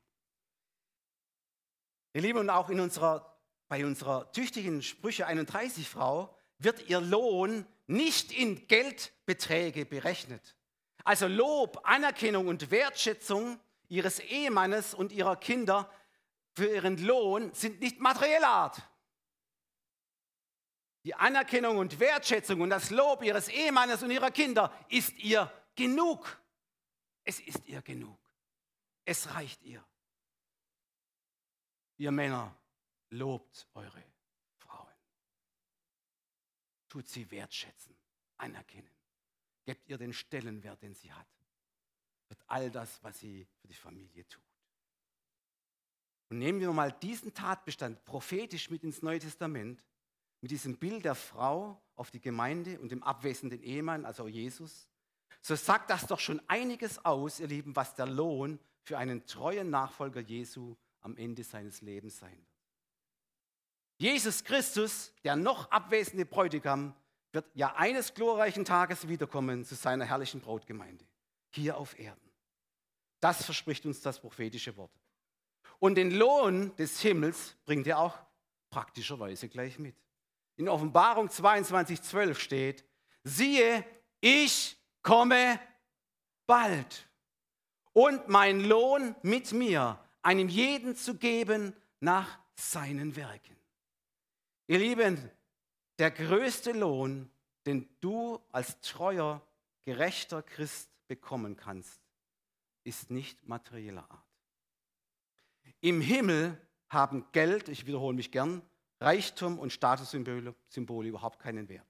Ihr 2.14 2.22
Lieben, 2.22 2.40
und 2.40 2.50
auch 2.50 2.70
in 2.70 2.80
unserer, 2.80 3.40
bei 3.68 3.86
unserer 3.86 4.32
tüchtigen 4.32 4.82
Sprüche 4.82 5.28
31 5.28 5.88
Frau 5.88 6.36
wird 6.58 6.90
ihr 6.90 7.00
Lohn 7.00 7.68
nicht 7.88 8.32
in 8.32 8.68
Geldbeträge 8.68 9.86
berechnet. 9.86 10.55
Also 11.06 11.28
Lob, 11.28 11.80
Anerkennung 11.84 12.48
und 12.48 12.72
Wertschätzung 12.72 13.60
ihres 13.90 14.20
Ehemannes 14.20 14.96
und 14.96 15.12
ihrer 15.12 15.36
Kinder 15.36 15.90
für 16.54 16.66
ihren 16.66 16.98
Lohn 16.98 17.54
sind 17.54 17.80
nicht 17.80 18.00
materieller 18.00 18.48
Art. 18.48 18.82
Die 21.04 21.14
Anerkennung 21.14 21.78
und 21.78 22.00
Wertschätzung 22.00 22.62
und 22.62 22.72
das 22.72 22.90
Lob 22.90 23.24
ihres 23.24 23.48
Ehemannes 23.50 24.02
und 24.02 24.10
ihrer 24.10 24.32
Kinder 24.32 24.74
ist 24.90 25.16
ihr 25.20 25.52
genug. 25.76 26.42
Es 27.24 27.40
ist 27.40 27.68
ihr 27.68 27.84
genug. 27.84 28.20
Es 29.06 29.32
reicht 29.36 29.62
ihr. 29.62 29.86
Ihr 31.98 32.12
Männer, 32.12 32.58
lobt 33.12 33.68
eure 33.76 34.04
Frauen. 34.58 34.96
Tut 36.90 37.08
sie 37.08 37.30
wertschätzen, 37.30 37.96
anerkennen. 38.38 38.95
Gebt 39.66 39.90
ihr 39.90 39.98
den 39.98 40.14
Stellenwert, 40.14 40.82
den 40.82 40.94
sie 40.94 41.12
hat. 41.12 41.28
Wird 42.30 42.40
all 42.48 42.72
das, 42.72 43.04
was 43.04 43.20
sie 43.20 43.48
für 43.60 43.68
die 43.68 43.74
Familie 43.74 44.28
tut. 44.28 44.44
Und 46.30 46.40
nehmen 46.40 46.60
wir 46.60 46.72
mal 46.72 46.92
diesen 46.92 47.34
Tatbestand 47.34 48.04
prophetisch 48.06 48.70
mit 48.70 48.84
ins 48.84 49.02
Neue 49.02 49.20
Testament, 49.20 49.84
mit 50.42 50.52
diesem 50.52 50.78
Bild 50.78 51.06
der 51.06 51.16
Frau 51.16 51.82
auf 51.96 52.12
die 52.12 52.22
Gemeinde 52.22 52.80
und 52.80 52.92
dem 52.92 53.04
abwesenden 53.04 53.62
Ehemann, 53.62 54.06
also 54.06 54.28
Jesus, 54.28 54.88
so 55.42 55.56
sagt 55.56 55.90
das 55.90 56.08
doch 56.08 56.20
schon 56.20 56.42
einiges 56.48 57.04
aus, 57.06 57.40
ihr 57.40 57.48
Lieben, 57.48 57.76
was 57.76 57.94
der 57.94 58.08
Lohn 58.08 58.60
für 58.82 58.98
einen 58.98 59.26
treuen 59.28 59.70
Nachfolger 59.70 60.22
Jesu 60.22 60.76
am 61.02 61.16
Ende 61.18 61.44
seines 61.44 61.82
Lebens 61.82 62.18
sein 62.18 62.36
wird. 62.36 62.56
Jesus 63.98 64.44
Christus, 64.44 65.14
der 65.24 65.36
noch 65.36 65.72
abwesende 65.72 66.26
Bräutigam, 66.26 66.96
wird 67.36 67.46
ja 67.54 67.76
eines 67.76 68.14
glorreichen 68.14 68.66
Tages 68.66 69.08
wiederkommen 69.08 69.64
zu 69.64 69.76
seiner 69.76 70.06
herrlichen 70.06 70.42
Brautgemeinde, 70.42 71.06
hier 71.52 71.78
auf 71.78 72.00
Erden. 72.00 72.32
Das 73.20 73.46
verspricht 73.46 73.86
uns 73.86 74.02
das 74.02 74.20
prophetische 74.20 74.76
Wort. 74.78 74.92
Und 75.80 75.96
den 75.96 76.12
Lohn 76.12 76.76
des 76.78 77.02
Himmels 77.02 77.56
bringt 77.66 77.86
er 77.88 78.00
auch 78.00 78.18
praktischerweise 78.70 79.50
gleich 79.50 79.78
mit. 79.78 79.96
In 80.56 80.70
Offenbarung 80.70 81.30
22, 81.30 82.02
12 82.02 82.40
steht, 82.40 82.86
siehe, 83.24 83.86
ich 84.22 84.78
komme 85.02 85.60
bald 86.48 87.08
und 87.92 88.28
mein 88.30 88.62
Lohn 88.62 89.16
mit 89.22 89.52
mir, 89.52 90.00
einem 90.22 90.48
jeden 90.48 90.96
zu 90.96 91.16
geben 91.16 91.76
nach 92.00 92.40
seinen 92.56 93.16
Werken. 93.16 93.56
Ihr 94.68 94.80
Lieben, 94.80 95.30
der 96.00 96.12
größte 96.12 96.72
Lohn, 96.72 97.30
den 97.66 97.90
du 98.02 98.40
als 98.52 98.80
treuer, 98.82 99.46
gerechter 99.84 100.42
Christ 100.42 100.90
bekommen 101.08 101.56
kannst, 101.56 102.02
ist 102.84 103.12
nicht 103.12 103.48
materieller 103.48 104.10
Art. 104.10 104.26
Im 105.82 106.02
Himmel 106.02 106.60
haben 106.90 107.26
Geld, 107.32 107.70
ich 107.70 107.86
wiederhole 107.86 108.16
mich 108.16 108.32
gern, 108.32 108.62
Reichtum 109.00 109.60
und 109.60 109.74
Statussymbole 109.74 110.56
Symbole 110.68 111.10
überhaupt 111.10 111.40
keinen 111.40 111.68
Wert. 111.70 111.88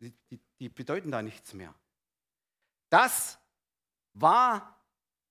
Die, 0.00 0.12
die, 0.30 0.40
die 0.58 0.68
bedeuten 0.68 1.10
da 1.10 1.22
nichts 1.22 1.52
mehr. 1.54 1.74
Das 2.88 3.38
war 4.14 4.80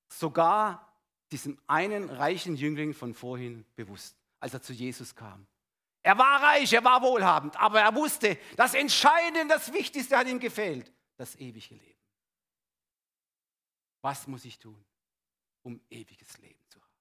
sogar 0.08 0.94
diesem 1.32 1.60
einen 1.68 2.10
reichen 2.10 2.56
Jüngling 2.56 2.94
von 2.94 3.14
vorhin 3.14 3.66
bewusst, 3.76 4.18
als 4.40 4.54
er 4.54 4.62
zu 4.62 4.74
Jesus 4.74 5.16
kam. 5.16 5.48
Er 6.08 6.18
war 6.18 6.41
reich, 6.41 6.72
er 6.72 6.86
war 6.86 7.01
wohlhabend, 7.01 7.58
aber 7.58 7.82
er 7.82 7.93
wusste, 7.93 8.39
das 8.55 8.74
Entscheidende, 8.76 9.53
das 9.53 9.74
Wichtigste 9.74 10.18
hat 10.18 10.26
ihm 10.26 10.39
gefehlt, 10.39 10.89
das 11.18 11.36
ewige 11.36 11.76
Leben. 11.76 11.99
Was 13.99 14.26
muss 14.26 14.45
ich 14.45 14.58
tun, 14.58 14.82
um 15.64 15.82
ewiges 15.89 16.38
Leben 16.38 16.64
zu 16.70 16.82
haben? 16.82 16.93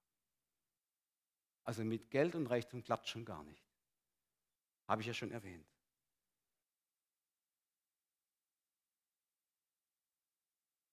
Also 1.63 1.85
mit 1.85 2.11
Geld 2.11 2.35
und 2.35 2.49
Reichtum 2.49 2.83
klappt 2.83 3.07
schon 3.07 3.25
gar 3.25 3.45
nicht. 3.45 3.65
Habe 4.89 5.03
ich 5.03 5.07
ja 5.07 5.15
schon 5.15 5.31
erwähnt. 5.31 5.73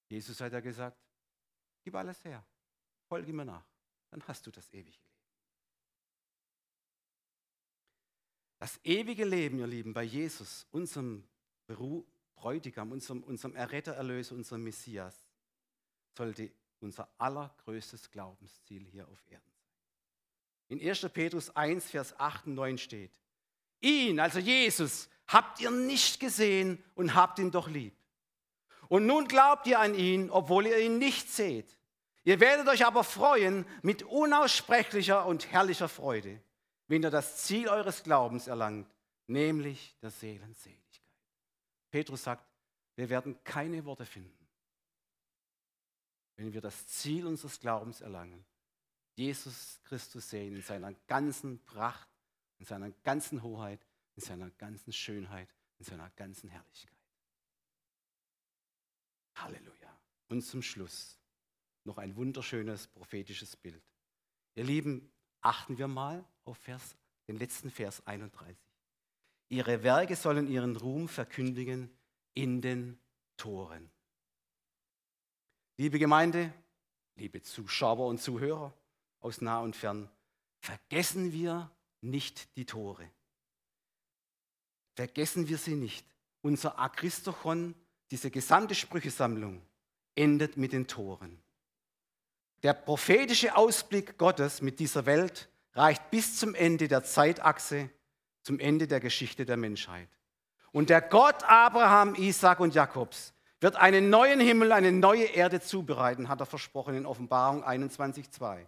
Jesus 0.07 0.39
hat 0.39 0.53
ja 0.53 0.59
gesagt, 0.59 1.01
gib 1.81 1.95
alles 1.95 2.23
her, 2.23 2.45
folge 3.07 3.33
mir 3.33 3.45
nach, 3.45 3.65
dann 4.11 4.21
hast 4.27 4.45
du 4.45 4.51
das 4.51 4.71
ewige 4.71 4.99
Leben. 4.99 5.12
Das 8.63 8.79
ewige 8.85 9.25
Leben, 9.25 9.59
ihr 9.59 9.67
Lieben, 9.67 9.91
bei 9.91 10.03
Jesus, 10.03 10.65
unserem 10.71 11.25
Bräutigam, 12.37 12.93
unserem, 12.93 13.21
unserem 13.21 13.57
Erretter, 13.57 13.91
Erlöser, 13.91 14.35
unserem 14.35 14.63
Messias, 14.63 15.13
sollte 16.17 16.49
unser 16.79 17.09
allergrößtes 17.17 18.09
Glaubensziel 18.09 18.85
hier 18.85 19.05
auf 19.09 19.21
Erden 19.29 19.51
sein. 19.59 20.79
In 20.79 20.89
1. 20.89 21.09
Petrus 21.11 21.53
1, 21.53 21.89
Vers 21.89 22.17
8 22.17 22.47
und 22.47 22.53
9 22.53 22.77
steht, 22.77 23.11
ihn, 23.81 24.17
also 24.21 24.39
Jesus, 24.39 25.09
habt 25.27 25.59
ihr 25.59 25.69
nicht 25.69 26.21
gesehen 26.21 26.81
und 26.95 27.15
habt 27.15 27.39
ihn 27.39 27.51
doch 27.51 27.67
lieb. 27.67 27.93
Und 28.87 29.05
nun 29.05 29.27
glaubt 29.27 29.67
ihr 29.67 29.81
an 29.81 29.93
ihn, 29.93 30.29
obwohl 30.29 30.67
ihr 30.67 30.79
ihn 30.79 30.99
nicht 30.99 31.29
seht. 31.29 31.77
Ihr 32.23 32.39
werdet 32.39 32.69
euch 32.69 32.85
aber 32.85 33.03
freuen 33.03 33.65
mit 33.81 34.03
unaussprechlicher 34.03 35.25
und 35.25 35.51
herrlicher 35.51 35.89
Freude, 35.89 36.41
wenn 36.87 37.03
ihr 37.03 37.09
das 37.09 37.37
Ziel 37.37 37.67
eures 37.69 38.03
Glaubens 38.03 38.47
erlangt, 38.47 38.93
nämlich 39.27 39.95
der 40.01 40.11
Seelenseligkeit. 40.11 40.83
Petrus 41.91 42.23
sagt, 42.23 42.45
wir 42.95 43.09
werden 43.09 43.43
keine 43.43 43.83
Worte 43.85 44.05
finden, 44.05 44.47
wenn 46.35 46.53
wir 46.53 46.61
das 46.61 46.87
Ziel 46.87 47.25
unseres 47.27 47.59
Glaubens 47.59 48.01
erlangen, 48.01 48.45
Jesus 49.15 49.79
Christus 49.83 50.29
sehen 50.29 50.55
in 50.55 50.61
seiner 50.61 50.93
ganzen 51.07 51.63
Pracht, 51.65 52.09
in 52.57 52.65
seiner 52.65 52.89
ganzen 52.89 53.43
Hoheit, 53.43 53.85
in 54.15 54.23
seiner 54.23 54.49
ganzen 54.51 54.91
Schönheit, 54.91 55.53
in 55.77 55.85
seiner 55.85 56.09
ganzen 56.11 56.49
Herrlichkeit. 56.49 56.97
Halleluja. 59.35 59.99
Und 60.29 60.41
zum 60.41 60.61
Schluss 60.61 61.19
noch 61.83 61.97
ein 61.97 62.15
wunderschönes 62.15 62.87
prophetisches 62.87 63.55
Bild. 63.55 63.83
Ihr 64.55 64.63
Lieben, 64.63 65.11
achten 65.41 65.77
wir 65.77 65.87
mal 65.87 66.25
auf 66.45 66.57
Vers, 66.57 66.95
den 67.27 67.37
letzten 67.37 67.71
Vers 67.71 68.05
31. 68.05 68.55
Ihre 69.49 69.83
Werke 69.83 70.15
sollen 70.15 70.47
ihren 70.47 70.75
Ruhm 70.75 71.07
verkündigen 71.07 71.89
in 72.33 72.61
den 72.61 72.99
Toren. 73.37 73.89
Liebe 75.77 75.99
Gemeinde, 75.99 76.53
liebe 77.15 77.41
Zuschauer 77.41 78.07
und 78.07 78.21
Zuhörer 78.21 78.73
aus 79.19 79.41
nah 79.41 79.59
und 79.59 79.75
fern, 79.75 80.09
vergessen 80.59 81.31
wir 81.31 81.71
nicht 82.01 82.55
die 82.57 82.65
Tore. 82.65 83.09
Vergessen 84.95 85.47
wir 85.47 85.57
sie 85.57 85.75
nicht. 85.75 86.05
Unser 86.41 86.77
Akristochon, 86.77 87.73
diese 88.11 88.29
gesamte 88.29 88.75
Sprüchesammlung, 88.75 89.61
endet 90.15 90.57
mit 90.57 90.73
den 90.73 90.87
Toren. 90.87 91.41
Der 92.61 92.73
prophetische 92.73 93.55
Ausblick 93.55 94.17
Gottes 94.17 94.61
mit 94.61 94.79
dieser 94.79 95.05
Welt 95.05 95.49
reicht 95.73 96.11
bis 96.11 96.37
zum 96.37 96.55
Ende 96.55 96.87
der 96.87 97.03
Zeitachse, 97.03 97.89
zum 98.41 98.59
Ende 98.59 98.87
der 98.87 98.99
Geschichte 98.99 99.45
der 99.45 99.57
Menschheit. 99.57 100.09
Und 100.71 100.89
der 100.89 101.01
Gott 101.01 101.43
Abraham, 101.43 102.15
Isaac 102.15 102.59
und 102.59 102.73
Jakobs 102.73 103.33
wird 103.59 103.75
einen 103.75 104.09
neuen 104.09 104.39
Himmel, 104.39 104.71
eine 104.71 104.91
neue 104.91 105.25
Erde 105.25 105.61
zubereiten, 105.61 106.27
hat 106.27 106.41
er 106.41 106.45
versprochen 106.45 106.95
in 106.95 107.05
Offenbarung 107.05 107.63
21.2. 107.63 108.67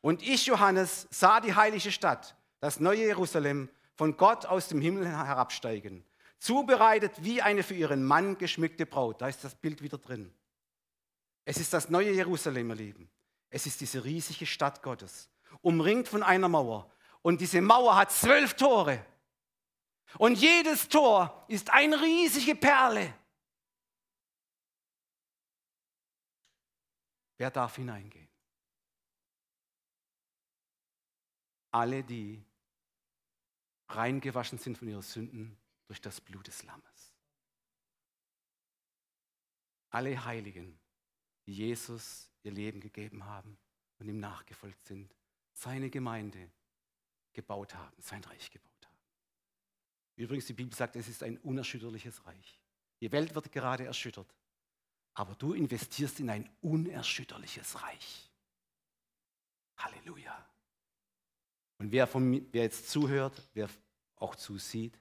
Und 0.00 0.22
ich, 0.22 0.46
Johannes, 0.46 1.06
sah 1.10 1.40
die 1.40 1.54
heilige 1.54 1.92
Stadt, 1.92 2.36
das 2.60 2.80
neue 2.80 3.06
Jerusalem, 3.06 3.68
von 3.94 4.16
Gott 4.16 4.46
aus 4.46 4.68
dem 4.68 4.80
Himmel 4.80 5.06
herabsteigen, 5.06 6.04
zubereitet 6.38 7.12
wie 7.18 7.42
eine 7.42 7.62
für 7.62 7.74
ihren 7.74 8.04
Mann 8.04 8.38
geschmückte 8.38 8.86
Braut. 8.86 9.20
Da 9.20 9.28
ist 9.28 9.42
das 9.44 9.54
Bild 9.54 9.82
wieder 9.82 9.98
drin. 9.98 10.32
Es 11.44 11.58
ist 11.58 11.72
das 11.72 11.88
neue 11.88 12.12
Jerusalem, 12.12 12.70
ihr 12.70 12.76
Lieben. 12.76 13.10
Es 13.50 13.66
ist 13.66 13.80
diese 13.80 14.04
riesige 14.04 14.46
Stadt 14.46 14.82
Gottes, 14.82 15.28
umringt 15.60 16.08
von 16.08 16.22
einer 16.22 16.48
Mauer. 16.48 16.90
Und 17.22 17.40
diese 17.40 17.60
Mauer 17.60 17.96
hat 17.96 18.12
zwölf 18.12 18.54
Tore. 18.54 19.04
Und 20.16 20.36
jedes 20.36 20.88
Tor 20.88 21.44
ist 21.48 21.70
eine 21.70 22.00
riesige 22.00 22.54
Perle. 22.54 23.14
Wer 27.36 27.50
darf 27.50 27.76
hineingehen? 27.76 28.28
Alle, 31.70 32.02
die 32.02 32.42
reingewaschen 33.88 34.58
sind 34.58 34.78
von 34.78 34.88
ihren 34.88 35.02
Sünden 35.02 35.56
durch 35.86 36.00
das 36.00 36.20
Blut 36.20 36.46
des 36.46 36.62
Lammes. 36.62 37.14
Alle 39.90 40.24
Heiligen, 40.24 40.78
die 41.46 41.54
Jesus 41.54 42.30
ihr 42.42 42.52
Leben 42.52 42.80
gegeben 42.80 43.24
haben 43.24 43.58
und 43.98 44.08
ihm 44.08 44.20
nachgefolgt 44.20 44.84
sind, 44.84 45.14
seine 45.58 45.90
Gemeinde 45.90 46.50
gebaut 47.32 47.74
haben, 47.74 47.94
sein 48.00 48.22
Reich 48.24 48.50
gebaut 48.50 48.86
haben. 48.86 48.98
Übrigens, 50.16 50.46
die 50.46 50.52
Bibel 50.52 50.74
sagt, 50.74 50.96
es 50.96 51.08
ist 51.08 51.22
ein 51.22 51.36
unerschütterliches 51.38 52.24
Reich. 52.26 52.58
Die 53.00 53.10
Welt 53.12 53.34
wird 53.34 53.52
gerade 53.52 53.84
erschüttert, 53.84 54.32
aber 55.14 55.34
du 55.34 55.54
investierst 55.54 56.20
in 56.20 56.30
ein 56.30 56.48
unerschütterliches 56.60 57.82
Reich. 57.82 58.30
Halleluja. 59.76 60.48
Und 61.78 61.92
wer, 61.92 62.06
von, 62.06 62.46
wer 62.52 62.62
jetzt 62.62 62.90
zuhört, 62.90 63.48
wer 63.54 63.68
auch 64.16 64.34
zusieht, 64.34 64.98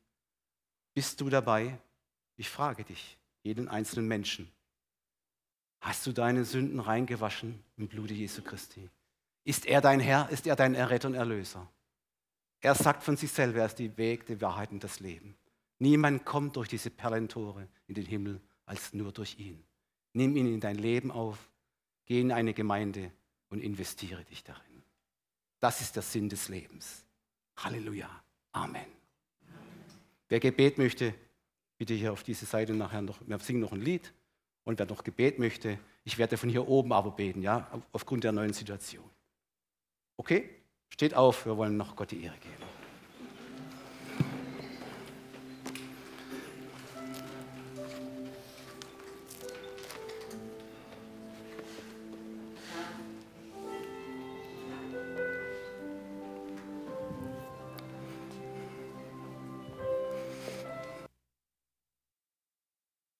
bist 0.93 1.20
du 1.22 1.30
dabei? 1.30 1.80
Ich 2.36 2.49
frage 2.49 2.84
dich, 2.84 3.18
jeden 3.41 3.68
einzelnen 3.68 4.08
Menschen. 4.08 4.51
Hast 5.82 6.05
du 6.05 6.12
deine 6.12 6.45
Sünden 6.45 6.80
reingewaschen 6.80 7.64
im 7.78 7.88
Blute 7.88 8.14
Jesu 8.14 8.43
Christi? 8.43 8.89
Ist 9.48 9.66
er 9.66 9.80
dein 9.80 10.02
Herr? 10.02 10.28
Ist 10.30 10.45
er 10.45 10.58
dein 10.58 10.76
Erretter 10.76 11.08
und 11.08 11.14
Erlöser? 11.14 11.72
Er 12.60 12.76
sagt 12.76 13.02
von 13.02 13.16
sich 13.16 13.32
selber, 13.32 13.60
er 13.60 13.68
ist 13.68 13.80
die 13.80 13.95
Weg, 13.95 14.26
die 14.26 14.41
Wahrheit 14.41 14.72
und 14.72 14.84
das 14.84 15.00
Leben. 15.00 15.38
Niemand 15.80 16.26
kommt 16.26 16.58
durch 16.58 16.68
diese 16.68 16.89
Perlentore 16.89 17.70
in 17.88 17.95
den 17.95 18.06
Himmel 18.06 18.41
als 18.66 18.91
nur 18.91 19.14
durch 19.14 19.39
ihn. 19.39 19.64
Nimm 20.12 20.36
ihn 20.36 20.54
in 20.54 20.60
dein 20.60 20.76
Leben 20.76 21.12
auf, 21.12 21.50
geh 22.04 22.20
in 22.20 22.34
eine 22.34 22.54
Gemeinde 22.54 23.10
und 23.48 23.62
investiere 23.62 24.26
dich 24.26 24.43
darin. 24.43 24.84
Das 25.62 25.80
ist 25.80 25.95
der 25.95 26.04
Sinn 26.04 26.28
des 26.28 26.50
Lebens. 26.50 27.06
Halleluja. 27.56 28.10
Amen. 28.52 28.91
Wer 30.28 30.41
Gebet 30.41 30.78
möchte, 30.78 31.14
bitte 31.78 31.93
hier 31.93 32.12
auf 32.12 32.24
diese 32.24 32.45
Seite 32.45 32.74
nachher 32.74 33.02
noch, 33.02 33.22
wir 33.26 33.39
singen 33.39 33.62
noch 33.62 33.72
ein 33.72 33.82
Lied. 33.82 34.12
Und 34.66 34.78
wer 34.78 34.88
noch 34.88 35.06
Gebet 35.06 35.39
möchte, 35.39 35.80
ich 36.04 36.18
werde 36.18 36.36
von 36.36 36.50
hier 36.50 36.68
oben 36.68 36.91
aber 36.91 37.12
beten, 37.12 37.41
ja, 37.41 37.82
aufgrund 37.93 38.26
der 38.26 38.34
neuen 38.34 38.52
Situation. 38.52 39.10
Okay? 40.18 40.49
Steht 40.89 41.13
auf, 41.13 41.45
wir 41.45 41.57
wollen 41.57 41.78
noch 41.78 41.95
Gott 41.95 42.11
die 42.11 42.24
Ehre 42.24 42.38
geben. 42.39 42.55